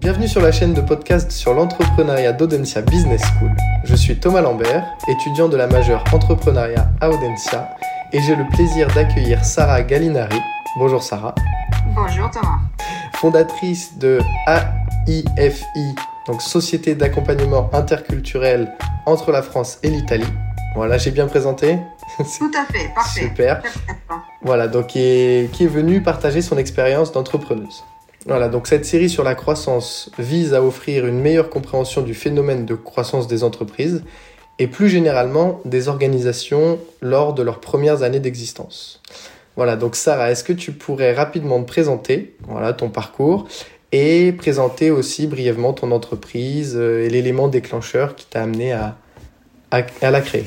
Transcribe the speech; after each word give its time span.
Bienvenue 0.00 0.28
sur 0.28 0.42
la 0.42 0.52
chaîne 0.52 0.74
de 0.74 0.82
podcast 0.82 1.30
sur 1.30 1.54
l'entrepreneuriat 1.54 2.34
d'Audencia 2.34 2.82
Business 2.82 3.22
School. 3.22 3.50
Je 3.84 3.94
suis 3.94 4.14
Thomas 4.20 4.42
Lambert, 4.42 4.84
étudiant 5.08 5.48
de 5.48 5.56
la 5.56 5.66
majeure 5.66 6.04
entrepreneuriat 6.12 6.90
à 7.00 7.08
Audencia, 7.08 7.70
et 8.12 8.20
j'ai 8.20 8.36
le 8.36 8.46
plaisir 8.48 8.88
d'accueillir 8.94 9.42
Sarah 9.42 9.82
Gallinari. 9.82 10.38
Bonjour 10.78 11.02
Sarah. 11.02 11.34
Bonjour 11.94 12.30
Thomas. 12.30 12.58
Fondatrice 13.14 13.96
de 13.96 14.20
AIFI, 14.46 15.94
donc 16.26 16.42
Société 16.42 16.94
d'accompagnement 16.94 17.70
interculturel 17.72 18.76
entre 19.06 19.32
la 19.32 19.40
France 19.40 19.78
et 19.82 19.88
l'Italie. 19.88 20.32
Voilà, 20.74 20.98
j'ai 20.98 21.10
bien 21.10 21.26
présenté 21.26 21.78
Tout 22.18 22.50
à 22.54 22.70
fait, 22.70 22.92
parfait. 22.94 23.22
Super. 23.22 23.62
Voilà, 24.42 24.68
donc 24.68 24.88
qui 24.88 25.00
est, 25.00 25.50
qui 25.52 25.64
est 25.64 25.68
venue 25.68 26.02
partager 26.02 26.42
son 26.42 26.58
expérience 26.58 27.12
d'entrepreneuse. 27.12 27.82
Voilà, 28.26 28.48
donc 28.48 28.66
cette 28.66 28.84
série 28.84 29.08
sur 29.08 29.22
la 29.22 29.36
croissance 29.36 30.10
vise 30.18 30.52
à 30.52 30.60
offrir 30.60 31.06
une 31.06 31.20
meilleure 31.20 31.48
compréhension 31.48 32.02
du 32.02 32.12
phénomène 32.12 32.66
de 32.66 32.74
croissance 32.74 33.28
des 33.28 33.44
entreprises 33.44 34.02
et 34.58 34.66
plus 34.66 34.88
généralement 34.88 35.60
des 35.64 35.86
organisations 35.86 36.80
lors 37.00 37.34
de 37.34 37.42
leurs 37.44 37.60
premières 37.60 38.02
années 38.02 38.18
d'existence. 38.18 39.00
Voilà, 39.54 39.76
donc 39.76 39.94
Sarah, 39.94 40.32
est-ce 40.32 40.42
que 40.42 40.52
tu 40.52 40.72
pourrais 40.72 41.14
rapidement 41.14 41.62
te 41.62 41.68
présenter, 41.68 42.34
voilà, 42.48 42.72
ton 42.72 42.90
parcours 42.90 43.46
et 43.92 44.32
présenter 44.32 44.90
aussi 44.90 45.28
brièvement 45.28 45.72
ton 45.72 45.92
entreprise 45.92 46.74
euh, 46.76 47.04
et 47.04 47.08
l'élément 47.08 47.46
déclencheur 47.46 48.16
qui 48.16 48.26
t'a 48.26 48.42
amené 48.42 48.72
à, 48.72 48.96
à, 49.70 49.82
à 50.02 50.10
la 50.10 50.20
créer? 50.20 50.44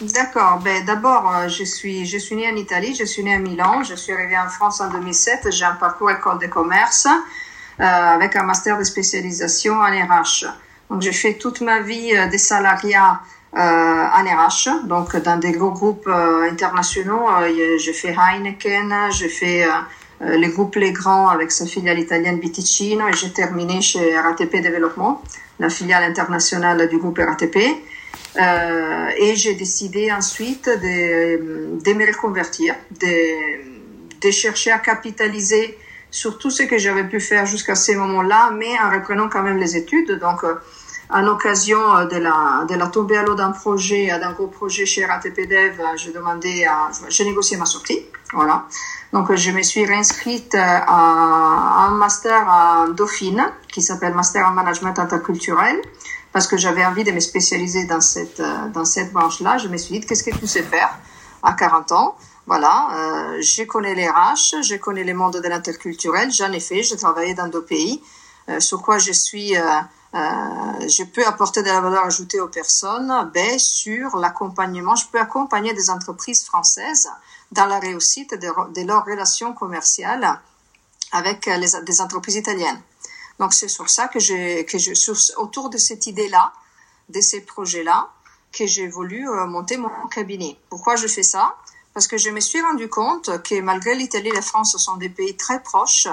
D'accord. 0.00 0.60
Ben, 0.62 0.84
D'abord, 0.84 1.34
euh, 1.34 1.48
je 1.48 1.64
suis, 1.64 2.04
je 2.04 2.18
suis 2.18 2.36
née 2.36 2.50
en 2.50 2.56
Italie, 2.56 2.94
je 2.94 3.04
suis 3.04 3.24
née 3.24 3.34
à 3.34 3.38
Milan, 3.38 3.82
je 3.82 3.94
suis 3.94 4.12
arrivée 4.12 4.36
en 4.36 4.48
France 4.48 4.80
en 4.80 4.90
2007, 4.90 5.50
j'ai 5.50 5.64
un 5.64 5.74
parcours 5.74 6.10
école 6.10 6.38
de 6.38 6.46
commerce 6.46 7.06
euh, 7.06 7.82
avec 7.82 8.36
un 8.36 8.42
master 8.42 8.78
de 8.78 8.84
spécialisation 8.84 9.74
en 9.74 9.86
RH. 9.86 10.46
Donc, 10.90 11.02
j'ai 11.02 11.12
fait 11.12 11.34
toute 11.34 11.62
ma 11.62 11.80
vie 11.80 12.14
euh, 12.14 12.28
des 12.28 12.38
salariats 12.38 13.20
en 13.54 14.22
RH, 14.22 14.84
donc 14.84 15.16
dans 15.16 15.38
des 15.38 15.52
gros 15.52 15.70
groupes 15.70 16.08
internationaux. 16.08 17.26
J'ai 17.78 17.92
fait 17.94 18.14
Heineken, 18.14 18.92
fait 19.30 19.66
euh, 20.22 20.36
les 20.36 20.48
groupes 20.48 20.76
Les 20.76 20.92
Grands 20.92 21.28
avec 21.28 21.52
sa 21.52 21.66
filiale 21.66 21.98
italienne 21.98 22.38
Biticino 22.38 23.06
et 23.08 23.12
j'ai 23.12 23.30
terminé 23.32 23.82
chez 23.82 24.18
RATP 24.18 24.62
Développement, 24.62 25.22
la 25.58 25.68
filiale 25.68 26.04
internationale 26.04 26.88
du 26.88 26.98
groupe 26.98 27.18
RATP. 27.18 27.58
Euh, 28.38 29.08
et 29.16 29.34
j'ai 29.34 29.54
décidé 29.54 30.12
ensuite 30.12 30.66
de, 30.68 31.80
de 31.82 31.92
me 31.94 32.06
reconvertir, 32.06 32.74
de, 33.00 34.20
de 34.20 34.30
chercher 34.30 34.72
à 34.72 34.78
capitaliser 34.78 35.78
sur 36.10 36.38
tout 36.38 36.50
ce 36.50 36.62
que 36.64 36.78
j'avais 36.78 37.04
pu 37.04 37.20
faire 37.20 37.46
jusqu'à 37.46 37.74
ce 37.74 37.92
moment-là, 37.92 38.50
mais 38.54 38.78
en 38.78 38.90
reprenant 38.90 39.28
quand 39.28 39.42
même 39.42 39.58
les 39.58 39.76
études. 39.76 40.18
Donc, 40.18 40.44
euh, 40.44 40.54
en 41.08 41.26
occasion 41.28 42.04
de 42.12 42.16
la, 42.16 42.66
de 42.68 42.74
la 42.74 42.88
tombée 42.88 43.16
à 43.16 43.22
l'eau 43.22 43.36
d'un 43.36 43.52
projet, 43.52 44.08
d'un 44.08 44.32
gros 44.32 44.48
projet 44.48 44.84
chez 44.86 45.04
RATP 45.04 45.48
Dev, 45.48 45.80
j'ai 45.96 46.12
demandé 46.12 46.64
à, 46.64 46.90
j'ai 47.08 47.24
négocié 47.24 47.56
ma 47.56 47.64
sortie. 47.64 48.00
Voilà. 48.32 48.64
Donc, 49.12 49.32
je 49.34 49.50
me 49.52 49.62
suis 49.62 49.86
réinscrite 49.86 50.56
à 50.56 51.86
un 51.86 51.90
master 51.90 52.48
à 52.48 52.86
Dauphine, 52.90 53.44
qui 53.68 53.82
s'appelle 53.82 54.14
Master 54.14 54.48
en 54.48 54.50
Management 54.50 54.98
Interculturel 54.98 55.80
parce 56.36 56.48
que 56.48 56.58
j'avais 56.58 56.84
envie 56.84 57.02
de 57.02 57.12
me 57.12 57.20
spécialiser 57.20 57.86
dans 57.86 58.02
cette, 58.02 58.40
euh, 58.40 58.68
dans 58.68 58.84
cette 58.84 59.10
branche-là. 59.10 59.56
Je 59.56 59.68
me 59.68 59.78
suis 59.78 59.98
dit, 59.98 60.06
qu'est-ce 60.06 60.22
que 60.22 60.36
tu 60.36 60.46
sais 60.46 60.62
faire 60.62 60.98
à 61.42 61.54
40 61.54 61.92
ans? 61.92 62.14
Voilà, 62.46 62.90
euh, 62.92 63.40
je 63.40 63.62
connais 63.62 63.94
les 63.94 64.06
RH, 64.06 64.60
je 64.62 64.76
connais 64.76 65.02
les 65.02 65.14
mondes 65.14 65.40
de 65.40 65.48
l'interculturel, 65.48 66.30
j'en 66.30 66.52
ai 66.52 66.60
fait, 66.60 66.82
j'ai 66.82 66.98
travaillé 66.98 67.32
dans 67.32 67.48
deux 67.48 67.64
pays, 67.64 68.02
euh, 68.50 68.60
sur 68.60 68.82
quoi 68.82 68.98
je 68.98 69.12
suis... 69.12 69.56
Euh, 69.56 69.80
je 70.86 71.04
peux 71.04 71.26
apporter 71.26 71.62
de 71.62 71.68
la 71.68 71.80
valeur 71.80 72.04
ajoutée 72.04 72.40
aux 72.40 72.48
personnes 72.48 73.30
ben, 73.32 73.58
sur 73.58 74.18
l'accompagnement. 74.18 74.94
Je 74.94 75.06
peux 75.06 75.18
accompagner 75.18 75.72
des 75.72 75.88
entreprises 75.88 76.44
françaises 76.44 77.08
dans 77.50 77.64
la 77.64 77.78
réussite 77.78 78.34
de, 78.34 78.86
leurs 78.86 79.04
relations 79.06 79.54
commerciales 79.54 80.38
avec 81.12 81.48
des 81.86 82.00
entreprises 82.02 82.36
italiennes. 82.36 82.80
Donc 83.38 83.52
c'est 83.52 83.68
sur 83.68 83.88
ça 83.88 84.08
que 84.08 84.18
je, 84.18 84.62
que 84.62 84.78
je 84.78 84.92
autour 85.36 85.70
de 85.70 85.78
cette 85.78 86.06
idée-là, 86.06 86.52
de 87.08 87.20
ces 87.20 87.40
projets-là, 87.40 88.10
que 88.52 88.66
j'ai 88.66 88.88
voulu 88.88 89.28
euh, 89.28 89.46
monter 89.46 89.76
mon 89.76 89.90
cabinet. 90.10 90.58
Pourquoi 90.70 90.96
je 90.96 91.06
fais 91.06 91.22
ça? 91.22 91.56
Parce 91.92 92.06
que 92.06 92.18
je 92.18 92.30
me 92.30 92.40
suis 92.40 92.60
rendu 92.60 92.88
compte 92.88 93.42
que 93.42 93.60
malgré 93.60 93.94
l'Italie 93.94 94.28
et 94.28 94.34
la 94.34 94.42
France 94.42 94.76
sont 94.76 94.96
des 94.96 95.08
pays 95.08 95.36
très 95.36 95.62
proches, 95.62 96.08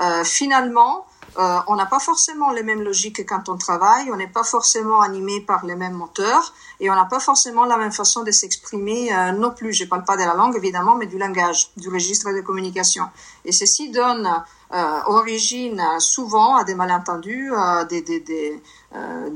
euh, 0.00 0.24
finalement, 0.24 1.06
euh, 1.36 1.58
on 1.66 1.74
n'a 1.74 1.86
pas 1.86 1.98
forcément 1.98 2.50
les 2.52 2.62
mêmes 2.62 2.82
logiques 2.82 3.26
quand 3.26 3.48
on 3.48 3.56
travaille, 3.56 4.10
on 4.12 4.16
n'est 4.16 4.28
pas 4.28 4.44
forcément 4.44 5.00
animé 5.00 5.40
par 5.40 5.66
les 5.66 5.74
mêmes 5.74 5.94
moteurs 5.94 6.54
et 6.78 6.90
on 6.90 6.94
n'a 6.94 7.06
pas 7.06 7.18
forcément 7.18 7.64
la 7.64 7.76
même 7.76 7.92
façon 7.92 8.22
de 8.22 8.30
s'exprimer 8.30 9.12
euh, 9.12 9.32
non 9.32 9.50
plus. 9.50 9.72
Je 9.72 9.84
parle 9.84 10.04
pas 10.04 10.16
de 10.16 10.22
la 10.22 10.34
langue 10.34 10.56
évidemment, 10.56 10.94
mais 10.94 11.06
du 11.06 11.18
langage, 11.18 11.70
du 11.76 11.88
registre 11.88 12.32
de 12.32 12.40
communication. 12.40 13.04
Et 13.44 13.50
ceci 13.50 13.90
donne 13.90 14.28
euh, 14.72 15.00
origine 15.06 15.82
souvent 15.98 16.56
à 16.56 16.64
des 16.64 16.74
malentendus, 16.74 17.52
des, 17.88 18.02
des, 18.02 18.62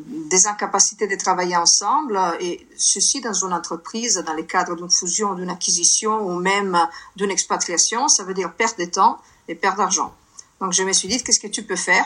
des 0.04 0.46
incapacités 0.46 1.08
de 1.08 1.16
travailler 1.16 1.56
ensemble 1.56 2.20
et 2.38 2.66
ceci 2.76 3.20
dans 3.20 3.32
une 3.32 3.52
entreprise, 3.52 4.22
dans 4.24 4.34
le 4.34 4.44
cadre 4.44 4.76
d'une 4.76 4.90
fusion, 4.90 5.34
d'une 5.34 5.50
acquisition 5.50 6.20
ou 6.26 6.38
même 6.38 6.78
d'une 7.16 7.30
expatriation, 7.30 8.06
ça 8.06 8.22
veut 8.22 8.34
dire 8.34 8.52
perte 8.52 8.78
de 8.78 8.84
temps 8.84 9.18
et 9.48 9.56
perte 9.56 9.78
d'argent. 9.78 10.12
Donc 10.60 10.72
je 10.72 10.82
me 10.82 10.92
suis 10.92 11.08
dit, 11.08 11.22
qu'est-ce 11.22 11.40
que 11.40 11.46
tu 11.46 11.62
peux 11.62 11.76
faire 11.76 12.04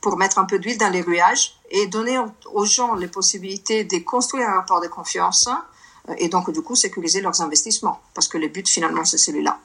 pour 0.00 0.16
mettre 0.16 0.38
un 0.38 0.44
peu 0.44 0.58
d'huile 0.58 0.78
dans 0.78 0.90
les 0.90 1.00
ruages 1.00 1.56
et 1.70 1.86
donner 1.86 2.18
aux 2.52 2.64
gens 2.64 2.94
les 2.94 3.08
possibilités 3.08 3.84
de 3.84 3.98
construire 3.98 4.48
un 4.48 4.56
rapport 4.56 4.80
de 4.80 4.88
confiance 4.88 5.48
euh, 6.08 6.14
et 6.18 6.28
donc 6.28 6.52
du 6.52 6.62
coup 6.62 6.76
sécuriser 6.76 7.20
leurs 7.20 7.40
investissements. 7.40 8.00
Parce 8.14 8.28
que 8.28 8.38
le 8.38 8.48
but 8.48 8.68
finalement 8.68 9.04
c'est 9.04 9.18
celui-là. 9.18 9.58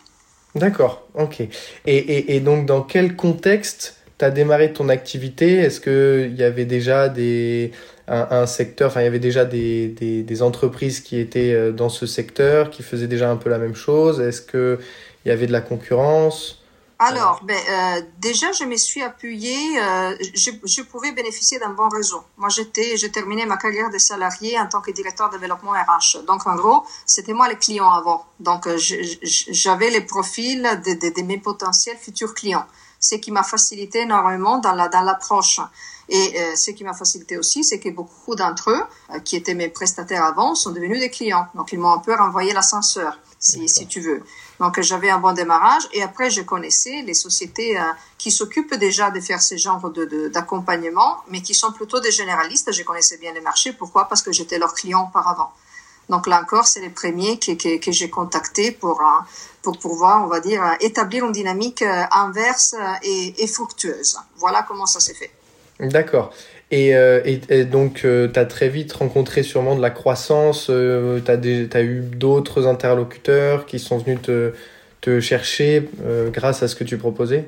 D'accord, 0.55 1.03
ok. 1.15 1.43
Et, 1.85 2.39
donc 2.41 2.65
dans 2.65 2.81
quel 2.81 3.15
contexte 3.15 3.97
tu 4.17 4.25
as 4.25 4.31
démarré 4.31 4.73
ton 4.73 4.89
activité? 4.89 5.55
Est-ce 5.55 5.79
qu'il 5.79 6.35
y 6.37 6.43
avait 6.43 6.65
déjà 6.65 7.07
des, 7.07 7.71
un, 8.07 8.45
secteur, 8.45 8.89
enfin 8.89 9.01
il 9.01 9.05
y 9.05 9.07
avait 9.07 9.19
déjà 9.19 9.45
des, 9.45 9.87
des, 9.87 10.23
des, 10.23 10.41
entreprises 10.41 10.99
qui 10.99 11.19
étaient 11.19 11.53
euh, 11.53 11.71
dans 11.71 11.87
ce 11.87 12.05
secteur, 12.05 12.69
qui 12.69 12.83
faisaient 12.83 13.07
déjà 13.07 13.31
un 13.31 13.37
peu 13.37 13.49
la 13.49 13.59
même 13.59 13.75
chose? 13.75 14.19
Est-ce 14.19 14.41
qu'il 14.41 14.85
y 15.25 15.31
avait 15.31 15.47
de 15.47 15.53
la 15.53 15.61
concurrence? 15.61 16.60
Alors, 17.03 17.39
ben, 17.43 17.57
euh, 17.57 18.01
déjà, 18.19 18.51
je 18.51 18.63
me 18.63 18.77
suis 18.77 19.01
appuyée, 19.01 19.81
euh, 19.81 20.15
je, 20.35 20.51
je, 20.63 20.81
pouvais 20.83 21.11
bénéficier 21.11 21.57
d'un 21.57 21.71
bon 21.71 21.89
réseau. 21.89 22.21
Moi, 22.37 22.49
j'étais, 22.49 22.95
j'ai 22.95 23.11
terminé 23.11 23.47
ma 23.47 23.57
carrière 23.57 23.89
de 23.89 23.97
salarié 23.97 24.59
en 24.59 24.67
tant 24.67 24.81
que 24.81 24.91
directeur 24.91 25.31
de 25.31 25.39
développement 25.39 25.71
RH. 25.71 26.23
Donc, 26.27 26.45
en 26.45 26.55
gros, 26.55 26.85
c'était 27.07 27.33
moi 27.33 27.49
les 27.49 27.55
clients 27.55 27.89
avant. 27.89 28.23
Donc, 28.39 28.67
euh, 28.67 28.77
j'avais 28.77 29.89
les 29.89 30.01
profils 30.01 30.61
de, 30.61 30.93
de, 30.93 31.11
de, 31.13 31.21
mes 31.23 31.39
potentiels 31.39 31.97
futurs 31.97 32.35
clients. 32.35 32.67
Ce 32.99 33.15
qui 33.15 33.31
m'a 33.31 33.41
facilité 33.41 34.01
énormément 34.01 34.59
dans 34.59 34.73
la 34.73 34.87
dans 34.87 35.01
l'approche. 35.01 35.59
Et 36.11 36.33
euh, 36.37 36.55
ce 36.55 36.71
qui 36.71 36.83
m'a 36.83 36.93
facilité 36.93 37.37
aussi, 37.37 37.63
c'est 37.63 37.79
que 37.79 37.89
beaucoup 37.89 38.35
d'entre 38.35 38.69
eux, 38.69 38.83
euh, 39.11 39.19
qui 39.19 39.37
étaient 39.37 39.53
mes 39.53 39.69
prestataires 39.69 40.25
avant, 40.25 40.55
sont 40.55 40.71
devenus 40.71 40.99
des 40.99 41.09
clients. 41.09 41.47
Donc, 41.55 41.71
ils 41.71 41.79
m'ont 41.79 41.93
un 41.93 41.99
peu 41.99 42.13
renvoyé 42.13 42.53
l'ascenseur, 42.53 43.17
si, 43.39 43.67
si 43.69 43.87
tu 43.87 44.01
veux. 44.01 44.21
Donc, 44.61 44.79
j'avais 44.79 45.09
un 45.09 45.17
bon 45.17 45.33
démarrage. 45.33 45.87
Et 45.91 46.03
après, 46.03 46.29
je 46.29 46.41
connaissais 46.41 47.01
les 47.01 47.15
sociétés 47.15 47.79
euh, 47.79 47.83
qui 48.19 48.29
s'occupent 48.29 48.75
déjà 48.75 49.09
de 49.09 49.19
faire 49.19 49.41
ce 49.41 49.57
genre 49.57 49.91
d'accompagnement, 50.31 51.15
de, 51.25 51.31
mais 51.31 51.41
qui 51.41 51.55
sont 51.55 51.71
plutôt 51.71 51.99
des 51.99 52.11
généralistes. 52.11 52.71
Je 52.71 52.83
connaissais 52.83 53.17
bien 53.17 53.33
les 53.33 53.41
marchés. 53.41 53.73
Pourquoi? 53.73 54.07
Parce 54.07 54.21
que 54.21 54.31
j'étais 54.31 54.59
leur 54.59 54.75
client 54.75 55.07
auparavant. 55.09 55.51
Donc 56.09 56.27
là 56.27 56.39
encore, 56.39 56.67
c'est 56.67 56.81
les 56.81 56.91
premiers 56.91 57.39
que, 57.39 57.77
que, 57.79 57.91
j'ai 57.91 58.09
contactés 58.11 58.71
pour, 58.71 59.01
pour 59.63 59.79
pouvoir, 59.79 60.23
on 60.23 60.27
va 60.27 60.39
dire, 60.41 60.61
établir 60.81 61.25
une 61.25 61.31
dynamique 61.31 61.83
inverse 62.11 62.75
et, 63.01 63.43
et 63.43 63.47
fructueuse. 63.47 64.19
Voilà 64.35 64.63
comment 64.67 64.85
ça 64.85 64.99
s'est 64.99 65.13
fait. 65.13 65.31
D'accord. 65.79 66.31
Et, 66.71 66.95
euh, 66.95 67.21
et, 67.25 67.65
donc, 67.65 68.05
euh, 68.05 68.29
tu 68.29 68.47
très 68.47 68.69
vite 68.69 68.93
rencontré 68.93 69.43
sûrement 69.43 69.75
de 69.75 69.81
la 69.81 69.89
croissance, 69.89 70.67
euh, 70.69 71.19
tu 71.19 71.29
as, 71.77 71.81
eu 71.81 72.01
d'autres 72.01 72.65
interlocuteurs 72.65 73.65
qui 73.65 73.77
sont 73.77 73.97
venus 73.97 74.21
te, 74.21 74.53
te 75.01 75.19
chercher 75.19 75.89
euh, 76.03 76.29
grâce 76.29 76.63
à 76.63 76.69
ce 76.69 76.75
que 76.75 76.85
tu 76.85 76.97
proposais? 76.97 77.45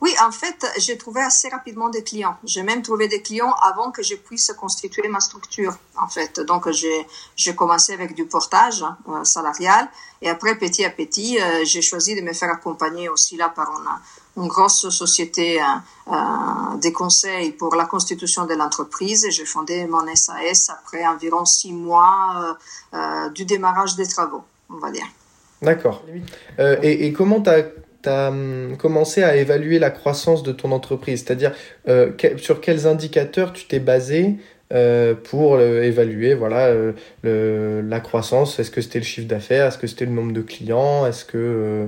Oui, 0.00 0.14
en 0.22 0.30
fait, 0.30 0.66
j'ai 0.78 0.96
trouvé 0.96 1.20
assez 1.20 1.48
rapidement 1.48 1.88
des 1.90 2.02
clients. 2.02 2.36
J'ai 2.44 2.62
même 2.62 2.82
trouvé 2.82 3.08
des 3.08 3.22
clients 3.22 3.52
avant 3.62 3.90
que 3.90 4.02
je 4.02 4.14
puisse 4.14 4.52
constituer 4.58 5.08
ma 5.08 5.20
structure, 5.20 5.76
en 5.96 6.08
fait. 6.08 6.40
Donc, 6.40 6.68
j'ai 6.70 7.54
commencé 7.54 7.92
avec 7.92 8.14
du 8.14 8.24
portage 8.24 8.84
euh, 9.08 9.24
salarial 9.24 9.88
et 10.22 10.28
après, 10.28 10.56
petit 10.56 10.84
à 10.84 10.90
petit, 10.90 11.40
euh, 11.40 11.64
j'ai 11.64 11.82
choisi 11.82 12.14
de 12.14 12.22
me 12.22 12.32
faire 12.32 12.50
accompagner 12.50 13.08
aussi 13.08 13.36
là 13.36 13.48
par 13.48 13.70
une, 14.36 14.48
grosse 14.48 14.88
société 14.88 15.60
euh, 15.60 16.76
des 16.76 16.92
conseils 16.92 17.52
pour 17.52 17.74
la 17.74 17.84
constitution 17.84 18.46
de 18.46 18.54
l'entreprise. 18.54 19.26
J'ai 19.30 19.44
fondé 19.44 19.86
mon 19.86 20.06
SAS 20.14 20.70
après 20.70 21.06
environ 21.06 21.44
six 21.44 21.72
mois 21.72 22.56
du 23.34 23.44
démarrage 23.44 23.96
des 23.96 24.06
travaux, 24.06 24.44
on 24.70 24.78
va 24.78 24.90
dire. 24.90 25.06
D'accord. 25.60 26.02
et, 26.58 27.06
et 27.06 27.12
comment 27.12 27.42
tu 27.42 27.50
as 27.50 27.64
as 28.06 28.28
hum, 28.28 28.76
commencé 28.78 29.22
à 29.22 29.36
évaluer 29.36 29.78
la 29.78 29.90
croissance 29.90 30.42
de 30.42 30.52
ton 30.52 30.72
entreprise. 30.72 31.24
C'est-à-dire, 31.24 31.52
euh, 31.88 32.12
sur 32.38 32.60
quels 32.60 32.86
indicateurs 32.86 33.52
tu 33.52 33.66
t'es 33.66 33.80
basé 33.80 34.36
euh, 34.72 35.14
pour 35.14 35.60
évaluer 35.60 36.34
voilà, 36.34 36.72
le, 37.22 37.80
la 37.82 38.00
croissance? 38.00 38.58
Est-ce 38.58 38.70
que 38.70 38.80
c'était 38.80 39.00
le 39.00 39.04
chiffre 39.04 39.28
d'affaires? 39.28 39.66
Est-ce 39.66 39.78
que 39.78 39.86
c'était 39.86 40.06
le 40.06 40.12
nombre 40.12 40.32
de 40.32 40.42
clients? 40.42 41.06
Est-ce 41.06 41.24
que... 41.24 41.86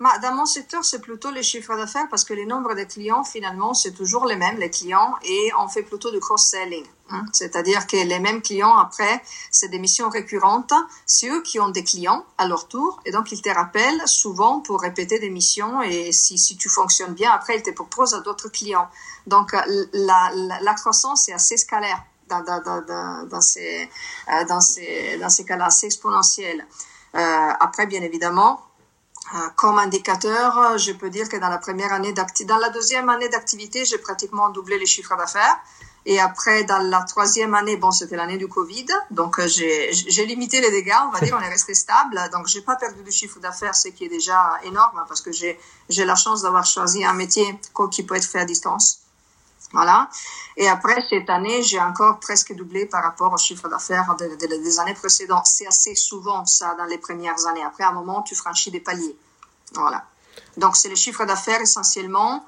Bah, 0.00 0.18
dans 0.22 0.34
mon 0.34 0.46
secteur, 0.46 0.84
c'est 0.84 1.00
plutôt 1.00 1.30
les 1.30 1.42
chiffres 1.42 1.76
d'affaires 1.76 2.06
parce 2.10 2.24
que 2.24 2.34
les 2.34 2.46
nombres 2.46 2.74
de 2.74 2.84
clients, 2.84 3.24
finalement, 3.24 3.74
c'est 3.74 3.92
toujours 3.92 4.26
les 4.26 4.36
mêmes, 4.36 4.56
les 4.58 4.70
clients, 4.70 5.14
et 5.24 5.50
on 5.58 5.68
fait 5.68 5.82
plutôt 5.82 6.10
du 6.10 6.20
cross-selling. 6.20 6.86
Hein. 7.10 7.24
C'est-à-dire 7.32 7.86
que 7.86 7.96
les 7.96 8.18
mêmes 8.18 8.42
clients, 8.42 8.76
après, 8.76 9.22
c'est 9.50 9.68
des 9.68 9.78
missions 9.78 10.08
récurrentes. 10.08 10.72
C'est 11.06 11.28
eux 11.28 11.42
qui 11.42 11.58
ont 11.60 11.68
des 11.68 11.84
clients 11.84 12.24
à 12.38 12.46
leur 12.46 12.68
tour, 12.68 13.00
et 13.04 13.10
donc 13.10 13.32
ils 13.32 13.42
te 13.42 13.48
rappellent 13.48 14.02
souvent 14.06 14.60
pour 14.60 14.80
répéter 14.80 15.18
des 15.18 15.30
missions, 15.30 15.82
et 15.82 16.12
si, 16.12 16.38
si 16.38 16.56
tu 16.56 16.68
fonctionnes 16.68 17.14
bien, 17.14 17.30
après, 17.32 17.56
ils 17.56 17.62
te 17.62 17.70
proposent 17.70 18.14
à 18.14 18.20
d'autres 18.20 18.48
clients. 18.48 18.88
Donc, 19.26 19.52
la, 19.52 20.30
la, 20.34 20.60
la 20.62 20.74
croissance 20.74 21.28
est 21.28 21.32
assez 21.32 21.56
scalaire 21.56 22.02
dans, 22.28 22.42
dans, 22.42 23.26
dans, 23.26 23.40
ces, 23.40 23.88
euh, 24.28 24.44
dans 24.46 24.60
ces, 24.60 25.18
dans 25.18 25.30
ces 25.30 25.44
cas-là, 25.44 25.66
assez 25.66 25.86
exponentielle. 25.86 26.66
Euh, 27.14 27.50
après, 27.60 27.86
bien 27.86 28.02
évidemment, 28.02 28.60
euh, 28.60 28.67
comme 29.56 29.78
indicateur, 29.78 30.78
je 30.78 30.92
peux 30.92 31.10
dire 31.10 31.28
que 31.28 31.36
dans 31.36 31.48
la 31.48 31.58
première 31.58 31.92
année 31.92 32.12
dans 32.12 32.58
la 32.58 32.70
deuxième 32.70 33.08
année 33.08 33.28
d'activité, 33.28 33.84
j'ai 33.84 33.98
pratiquement 33.98 34.48
doublé 34.50 34.78
les 34.78 34.86
chiffres 34.86 35.16
d'affaires. 35.16 35.58
Et 36.06 36.18
après, 36.20 36.64
dans 36.64 36.78
la 36.78 37.02
troisième 37.02 37.54
année, 37.54 37.76
bon, 37.76 37.90
c'était 37.90 38.16
l'année 38.16 38.38
du 38.38 38.48
Covid, 38.48 38.86
donc 39.10 39.38
euh, 39.38 39.46
j'ai 39.46 40.24
limité 40.24 40.60
les 40.60 40.70
dégâts, 40.70 40.94
on 41.06 41.10
va 41.10 41.20
dire, 41.20 41.36
on 41.38 41.42
est 41.44 41.50
resté 41.50 41.74
stable. 41.74 42.18
Donc, 42.32 42.46
j'ai 42.46 42.62
pas 42.62 42.76
perdu 42.76 43.02
de 43.02 43.10
chiffre 43.10 43.38
d'affaires, 43.40 43.74
ce 43.74 43.88
qui 43.88 44.04
est 44.06 44.08
déjà 44.08 44.58
énorme 44.64 45.04
parce 45.06 45.20
que 45.20 45.32
j'ai 45.32 45.60
j'ai 45.90 46.06
la 46.06 46.14
chance 46.14 46.42
d'avoir 46.42 46.64
choisi 46.64 47.04
un 47.04 47.12
métier 47.12 47.44
qui 47.90 48.02
peut 48.04 48.14
être 48.14 48.24
fait 48.26 48.40
à 48.40 48.46
distance. 48.46 49.00
Voilà. 49.72 50.08
Et 50.56 50.66
après, 50.68 51.02
cette 51.08 51.28
année, 51.28 51.62
j'ai 51.62 51.80
encore 51.80 52.20
presque 52.20 52.54
doublé 52.54 52.86
par 52.86 53.02
rapport 53.02 53.32
au 53.32 53.36
chiffre 53.36 53.68
d'affaires 53.68 54.16
des 54.16 54.78
années 54.80 54.94
précédentes. 54.94 55.46
C'est 55.46 55.66
assez 55.66 55.94
souvent 55.94 56.46
ça 56.46 56.74
dans 56.78 56.86
les 56.86 56.98
premières 56.98 57.46
années. 57.46 57.62
Après, 57.62 57.84
à 57.84 57.90
un 57.90 57.92
moment, 57.92 58.22
tu 58.22 58.34
franchis 58.34 58.70
des 58.70 58.80
paliers. 58.80 59.16
Voilà. 59.74 60.04
Donc, 60.56 60.76
c'est 60.76 60.88
le 60.88 60.96
chiffre 60.96 61.24
d'affaires 61.26 61.60
essentiellement, 61.60 62.44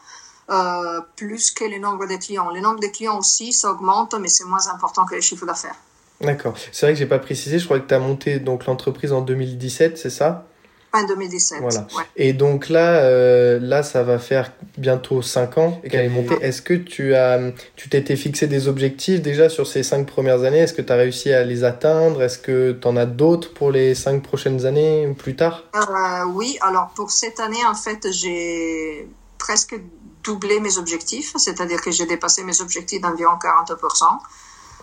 euh, 0.49 1.01
plus 1.17 1.51
que 1.51 1.65
le 1.65 1.79
nombre 1.79 2.07
de 2.07 2.17
clients. 2.17 2.51
Le 2.51 2.61
nombre 2.61 2.81
de 2.81 2.87
clients 2.87 3.19
aussi, 3.19 3.53
ça 3.53 3.71
augmente, 3.71 4.15
mais 4.15 4.29
c'est 4.29 4.45
moins 4.45 4.69
important 4.69 5.05
que 5.05 5.15
le 5.15 5.21
chiffre 5.21 5.45
d'affaires. 5.45 5.77
D'accord. 6.21 6.55
C'est 6.73 6.87
vrai 6.87 6.93
que 6.93 6.99
j'ai 6.99 7.07
pas 7.07 7.19
précisé, 7.19 7.59
je 7.59 7.65
crois 7.65 7.81
que 7.81 7.87
tu 7.87 7.95
as 7.95 7.99
monté 7.99 8.41
donc 8.41 8.67
l'entreprise 8.67 9.13
en 9.13 9.23
2017, 9.23 9.97
c'est 9.97 10.11
ça? 10.11 10.47
Fin 10.93 11.07
2017. 11.07 11.61
Voilà. 11.61 11.87
Et 12.17 12.33
donc 12.33 12.69
là, 12.69 13.03
euh, 13.03 13.59
là, 13.61 13.83
ça 13.83 14.03
va 14.03 14.19
faire 14.19 14.53
bientôt 14.77 15.23
5 15.23 15.59
ans 15.59 15.81
qu'elle 15.89 16.07
est 16.07 16.09
montée. 16.09 16.35
Est-ce 16.41 16.63
que 16.63 16.75
tu 16.75 17.15
as, 17.15 17.39
tu 17.77 17.89
t'étais 17.89 18.17
fixé 18.17 18.49
des 18.49 18.67
objectifs 18.67 19.23
déjà 19.23 19.49
sur 19.49 19.67
ces 19.67 19.85
5 19.85 20.05
premières 20.07 20.43
années? 20.43 20.59
Est-ce 20.59 20.75
que 20.75 20.83
tu 20.83 20.93
as 20.93 20.97
réussi 20.97 21.33
à 21.33 21.45
les 21.45 21.63
atteindre? 21.63 22.23
Est-ce 22.23 22.39
que 22.39 22.73
tu 22.73 22.89
en 22.89 22.97
as 22.97 23.07
d'autres 23.07 23.55
pour 23.55 23.71
les 23.71 23.95
5 23.95 24.21
prochaines 24.23 24.67
années 24.67 25.07
ou 25.07 25.15
plus 25.15 25.37
tard? 25.37 25.63
Euh, 25.77 26.25
Oui, 26.35 26.59
alors 26.61 26.91
pour 26.97 27.11
cette 27.13 27.39
année, 27.39 27.65
en 27.67 27.75
fait, 27.75 28.11
j'ai 28.11 29.09
presque 29.39 29.81
doublé 30.25 30.61
mes 30.61 30.77
objectifs, 30.77 31.35
c'est-à-dire 31.37 31.81
que 31.81 31.91
j'ai 31.91 32.07
dépassé 32.07 32.43
mes 32.43 32.61
objectifs 32.61 33.01
d'environ 33.01 33.35
40%. 33.35 34.19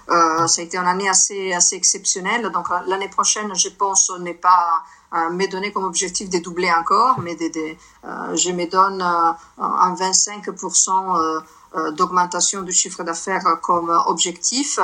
Euh, 0.09 0.47
ça 0.47 0.61
a 0.61 0.63
été 0.63 0.77
une 0.77 0.87
année 0.87 1.09
assez, 1.09 1.53
assez 1.53 1.75
exceptionnelle. 1.75 2.49
Donc 2.51 2.67
l'année 2.87 3.09
prochaine, 3.09 3.53
je 3.55 3.69
pense, 3.69 4.11
n'est 4.19 4.33
pas 4.33 4.81
euh, 5.13 5.29
me 5.29 5.71
comme 5.71 5.85
objectif 5.85 6.29
de 6.29 6.39
doubler 6.39 6.71
encore, 6.71 7.19
mais 7.19 7.35
de, 7.35 7.45
euh, 7.47 8.35
je 8.35 8.51
me 8.51 8.69
donne 8.69 9.01
euh, 9.01 9.63
un 9.63 9.95
25% 9.95 11.41
euh, 11.75 11.91
d'augmentation 11.91 12.61
du 12.61 12.71
chiffre 12.71 13.03
d'affaires 13.03 13.43
comme 13.61 13.89
objectif. 14.07 14.79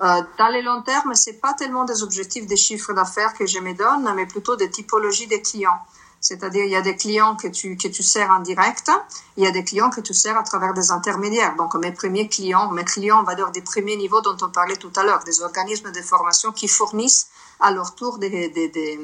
dans 0.00 0.48
les 0.52 0.62
long 0.62 0.82
terme, 0.82 1.14
c'est 1.14 1.40
pas 1.40 1.52
tellement 1.52 1.84
des 1.84 2.02
objectifs 2.02 2.46
de 2.46 2.56
chiffre 2.56 2.92
d'affaires 2.92 3.34
que 3.34 3.44
je 3.46 3.58
me 3.58 3.74
donne, 3.74 4.12
mais 4.14 4.26
plutôt 4.26 4.56
des 4.56 4.70
typologies 4.70 5.26
des 5.26 5.42
clients. 5.42 5.80
C'est-à-dire, 6.20 6.64
il 6.64 6.70
y 6.70 6.76
a 6.76 6.82
des 6.82 6.96
clients 6.96 7.36
que 7.36 7.48
tu, 7.48 7.76
que 7.76 7.88
tu 7.88 8.02
sers 8.02 8.28
en 8.30 8.40
direct, 8.40 8.90
il 9.36 9.44
y 9.44 9.46
a 9.46 9.50
des 9.50 9.62
clients 9.62 9.90
que 9.90 10.00
tu 10.00 10.14
sers 10.14 10.36
à 10.36 10.42
travers 10.42 10.74
des 10.74 10.90
intermédiaires. 10.90 11.54
Donc, 11.56 11.74
mes 11.74 11.92
premiers 11.92 12.28
clients, 12.28 12.70
mes 12.72 12.84
clients, 12.84 13.20
on 13.20 13.22
va 13.22 13.34
dire 13.34 13.50
des 13.50 13.62
premiers 13.62 13.96
niveaux 13.96 14.20
dont 14.20 14.36
on 14.42 14.48
parlait 14.48 14.76
tout 14.76 14.92
à 14.96 15.04
l'heure, 15.04 15.22
des 15.24 15.42
organismes 15.42 15.92
de 15.92 16.02
formation 16.02 16.52
qui 16.52 16.66
fournissent 16.66 17.28
à 17.60 17.70
leur 17.70 17.94
tour 17.94 18.18
des, 18.18 18.48
des, 18.48 18.68
des, 18.68 18.98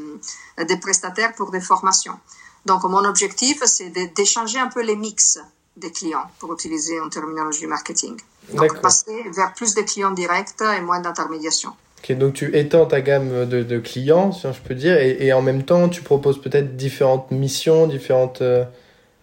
des 0.58 0.76
prestataires 0.76 1.34
pour 1.34 1.50
des 1.50 1.60
formations. 1.60 2.18
Donc, 2.66 2.82
mon 2.84 3.04
objectif, 3.04 3.62
c'est 3.64 3.90
d'échanger 3.90 4.58
un 4.58 4.68
peu 4.68 4.82
les 4.82 4.96
mix 4.96 5.38
des 5.76 5.92
clients, 5.92 6.30
pour 6.38 6.52
utiliser 6.52 6.96
une 6.96 7.10
terminologie 7.10 7.66
marketing. 7.66 8.16
Donc, 8.52 8.80
passer 8.80 9.24
vers 9.30 9.52
plus 9.54 9.74
de 9.74 9.82
clients 9.82 10.12
directs 10.12 10.60
et 10.60 10.80
moins 10.80 11.00
d'intermédiation 11.00 11.76
donc 12.12 12.34
tu 12.34 12.56
étends 12.56 12.86
ta 12.86 13.00
gamme 13.00 13.46
de, 13.46 13.78
clients, 13.78 14.30
si 14.32 14.42
je 14.42 14.60
peux 14.60 14.74
dire, 14.74 14.96
et, 14.98 15.32
en 15.32 15.42
même 15.42 15.62
temps, 15.62 15.88
tu 15.88 16.02
proposes 16.02 16.40
peut-être 16.40 16.76
différentes 16.76 17.30
missions, 17.30 17.86
différentes... 17.86 18.42
Euh, 18.42 18.64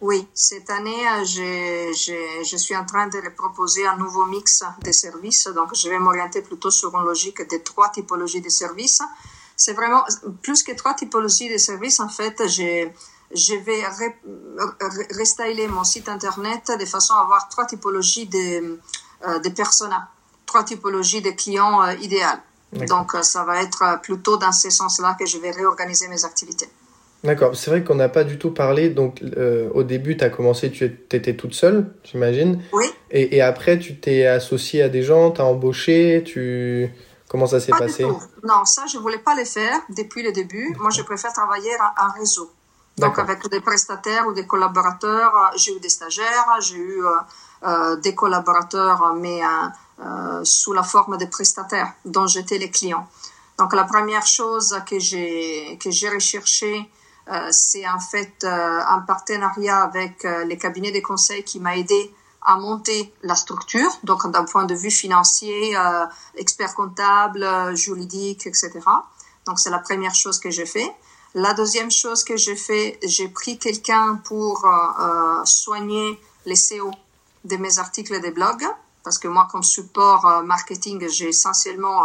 oui, 0.02 0.28
cette 0.34 0.68
année, 0.72 1.08
euh, 1.20 1.24
je 1.24 2.58
suis 2.58 2.76
en 2.76 2.86
train 2.86 3.08
de 3.08 3.22
proposer 3.38 3.86
un 3.86 3.98
nouveau 3.98 4.26
mix 4.26 4.64
de 4.84 4.92
services. 4.92 5.48
Donc, 5.56 5.76
je 5.76 5.90
vais 5.90 6.00
m'orienter 6.00 6.42
plutôt 6.42 6.72
sur 6.72 6.96
une 6.96 7.06
logique 7.06 7.48
de 7.48 7.58
trois 7.58 7.90
typologies 7.90 8.42
de 8.42 8.50
services. 8.50 9.04
C'est 9.56 9.74
vraiment 9.74 10.04
plus 10.42 10.64
que 10.64 10.72
trois 10.72 10.96
typologies 10.96 11.54
de 11.54 11.60
services. 11.60 12.00
En 12.00 12.10
fait, 12.10 12.36
je, 12.48 12.88
je 13.36 13.54
vais 13.54 13.84
restyler 15.16 15.68
mon 15.68 15.84
site 15.84 16.10
internet 16.10 16.72
de 16.80 16.86
façon 16.86 17.14
à 17.14 17.22
avoir 17.22 17.48
trois 17.48 17.68
typologies 17.68 18.26
de, 18.26 18.80
euh, 19.28 19.38
de 19.38 19.50
personas, 19.50 20.08
trois 20.48 20.64
typologies 20.64 21.22
de 21.22 21.30
clients 21.30 21.88
idéales. 21.92 22.42
Donc, 22.74 23.16
euh, 23.16 23.22
ça 23.22 23.44
va 23.44 23.62
être 23.62 23.84
euh, 23.84 23.98
plutôt 23.98 24.38
dans 24.38 24.52
ce 24.52 24.70
sens-là 24.70 25.16
que 25.20 25.26
je 25.26 25.38
vais 25.38 25.52
réorganiser 25.52 26.08
mes 26.08 26.24
activités. 26.24 26.70
D'accord, 27.24 27.56
c'est 27.56 27.70
vrai 27.70 27.84
qu'on 27.84 27.96
n'a 27.96 28.10
pas 28.10 28.24
du 28.24 28.40
tout 28.40 28.52
parlé. 28.52 28.90
Donc, 28.90 29.22
euh, 29.22 29.70
au 29.74 29.84
début, 29.84 30.18
tu 30.18 30.24
as 30.24 30.30
commencé, 30.30 30.72
tu 30.72 30.86
étais 30.86 31.36
toute 31.36 31.54
seule, 31.54 31.94
j'imagine. 32.04 32.64
Oui. 32.74 32.86
Et, 33.12 33.36
et, 33.36 33.42
après, 33.42 33.78
tu 33.78 34.00
t'es 34.00 34.26
associé 34.26 34.82
à 34.82 34.90
des 34.90 35.04
gens, 35.04 35.32
tu 35.32 35.42
as 35.42 35.46
embauché, 35.46 36.24
tu... 36.26 36.90
Comment 37.30 37.48
ça 37.48 37.62
s'est 37.62 37.72
passé 37.72 38.04
Non, 38.04 38.66
ça, 38.66 38.86
je 38.92 38.98
ne 38.98 39.02
voulais 39.02 39.20
pas 39.20 39.36
le 39.36 39.46
faire 39.46 39.80
depuis 39.96 40.22
le 40.22 40.34
début. 40.34 40.76
Moi, 40.80 40.90
je 40.90 41.02
préfère 41.02 41.32
travailler 41.32 41.72
en 41.80 42.12
réseau. 42.20 42.52
Donc, 42.98 43.18
avec 43.20 43.48
des 43.50 43.62
prestataires 43.62 44.28
ou 44.28 44.34
des 44.34 44.46
collaborateurs. 44.46 45.52
J'ai 45.56 45.74
eu 45.74 45.80
des 45.80 45.88
stagiaires, 45.88 46.58
j'ai 46.60 46.76
eu 46.76 47.02
euh, 47.64 47.96
des 47.98 48.16
collaborateurs, 48.16 49.14
mais 49.14 49.44
euh, 49.44 49.68
sous 50.44 50.74
la 50.74 50.84
forme 50.84 51.18
de 51.18 51.26
prestataires 51.26 51.94
dont 52.06 52.28
j'étais 52.28 52.58
les 52.58 52.72
clients. 52.72 53.08
Donc 53.62 53.74
la 53.74 53.84
première 53.84 54.26
chose 54.26 54.76
que 54.90 54.98
j'ai 54.98 55.78
que 55.80 55.92
j'ai 55.92 56.10
recherché, 56.10 56.90
euh, 57.30 57.48
c'est 57.52 57.88
en 57.88 58.00
fait 58.00 58.44
euh, 58.44 58.80
un 58.96 59.02
partenariat 59.02 59.84
avec 59.84 60.26
euh, 60.26 60.44
les 60.46 60.58
cabinets 60.58 60.92
de 60.92 61.00
conseil 61.00 61.44
qui 61.44 61.60
m'a 61.60 61.78
aidé 61.78 62.12
à 62.44 62.58
monter 62.58 63.14
la 63.22 63.36
structure, 63.36 63.92
donc 64.04 64.26
d'un 64.32 64.46
point 64.46 64.66
de 64.66 64.74
vue 64.74 64.90
financier, 64.90 65.78
euh, 65.78 66.06
expert 66.36 66.74
comptable, 66.74 67.46
juridique, 67.76 68.48
etc. 68.48 68.72
Donc 69.46 69.60
c'est 69.60 69.70
la 69.70 69.78
première 69.78 70.16
chose 70.16 70.40
que 70.40 70.50
j'ai 70.50 70.66
fait. 70.66 70.92
La 71.36 71.54
deuxième 71.54 71.92
chose 71.92 72.24
que 72.24 72.36
j'ai 72.36 72.56
fait, 72.56 72.98
j'ai 73.04 73.28
pris 73.30 73.60
quelqu'un 73.60 74.16
pour 74.26 74.66
soigner 75.46 76.20
les 76.46 76.56
SEO 76.56 76.92
de 77.46 77.56
mes 77.58 77.78
articles 77.78 78.20
des 78.20 78.32
blogs 78.32 78.68
parce 79.04 79.18
que 79.18 79.28
moi, 79.28 79.48
comme 79.52 79.64
support 79.64 80.26
euh, 80.26 80.44
marketing, 80.44 81.08
j'ai 81.10 81.30
essentiellement 81.30 82.02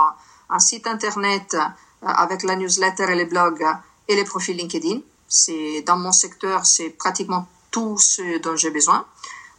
un 0.48 0.58
site 0.58 0.86
internet 0.86 1.54
euh, 1.54 2.06
avec 2.06 2.42
la 2.42 2.56
newsletter 2.56 3.04
et 3.10 3.14
les 3.14 3.24
blogs 3.24 3.64
et 4.08 4.16
les 4.16 4.24
profils 4.24 4.56
LinkedIn. 4.56 5.00
C'est 5.28 5.82
dans 5.82 5.96
mon 5.96 6.12
secteur, 6.12 6.64
c'est 6.64 6.90
pratiquement 6.90 7.46
tout 7.70 7.98
ce 7.98 8.38
dont 8.38 8.56
j'ai 8.56 8.70
besoin. 8.70 9.04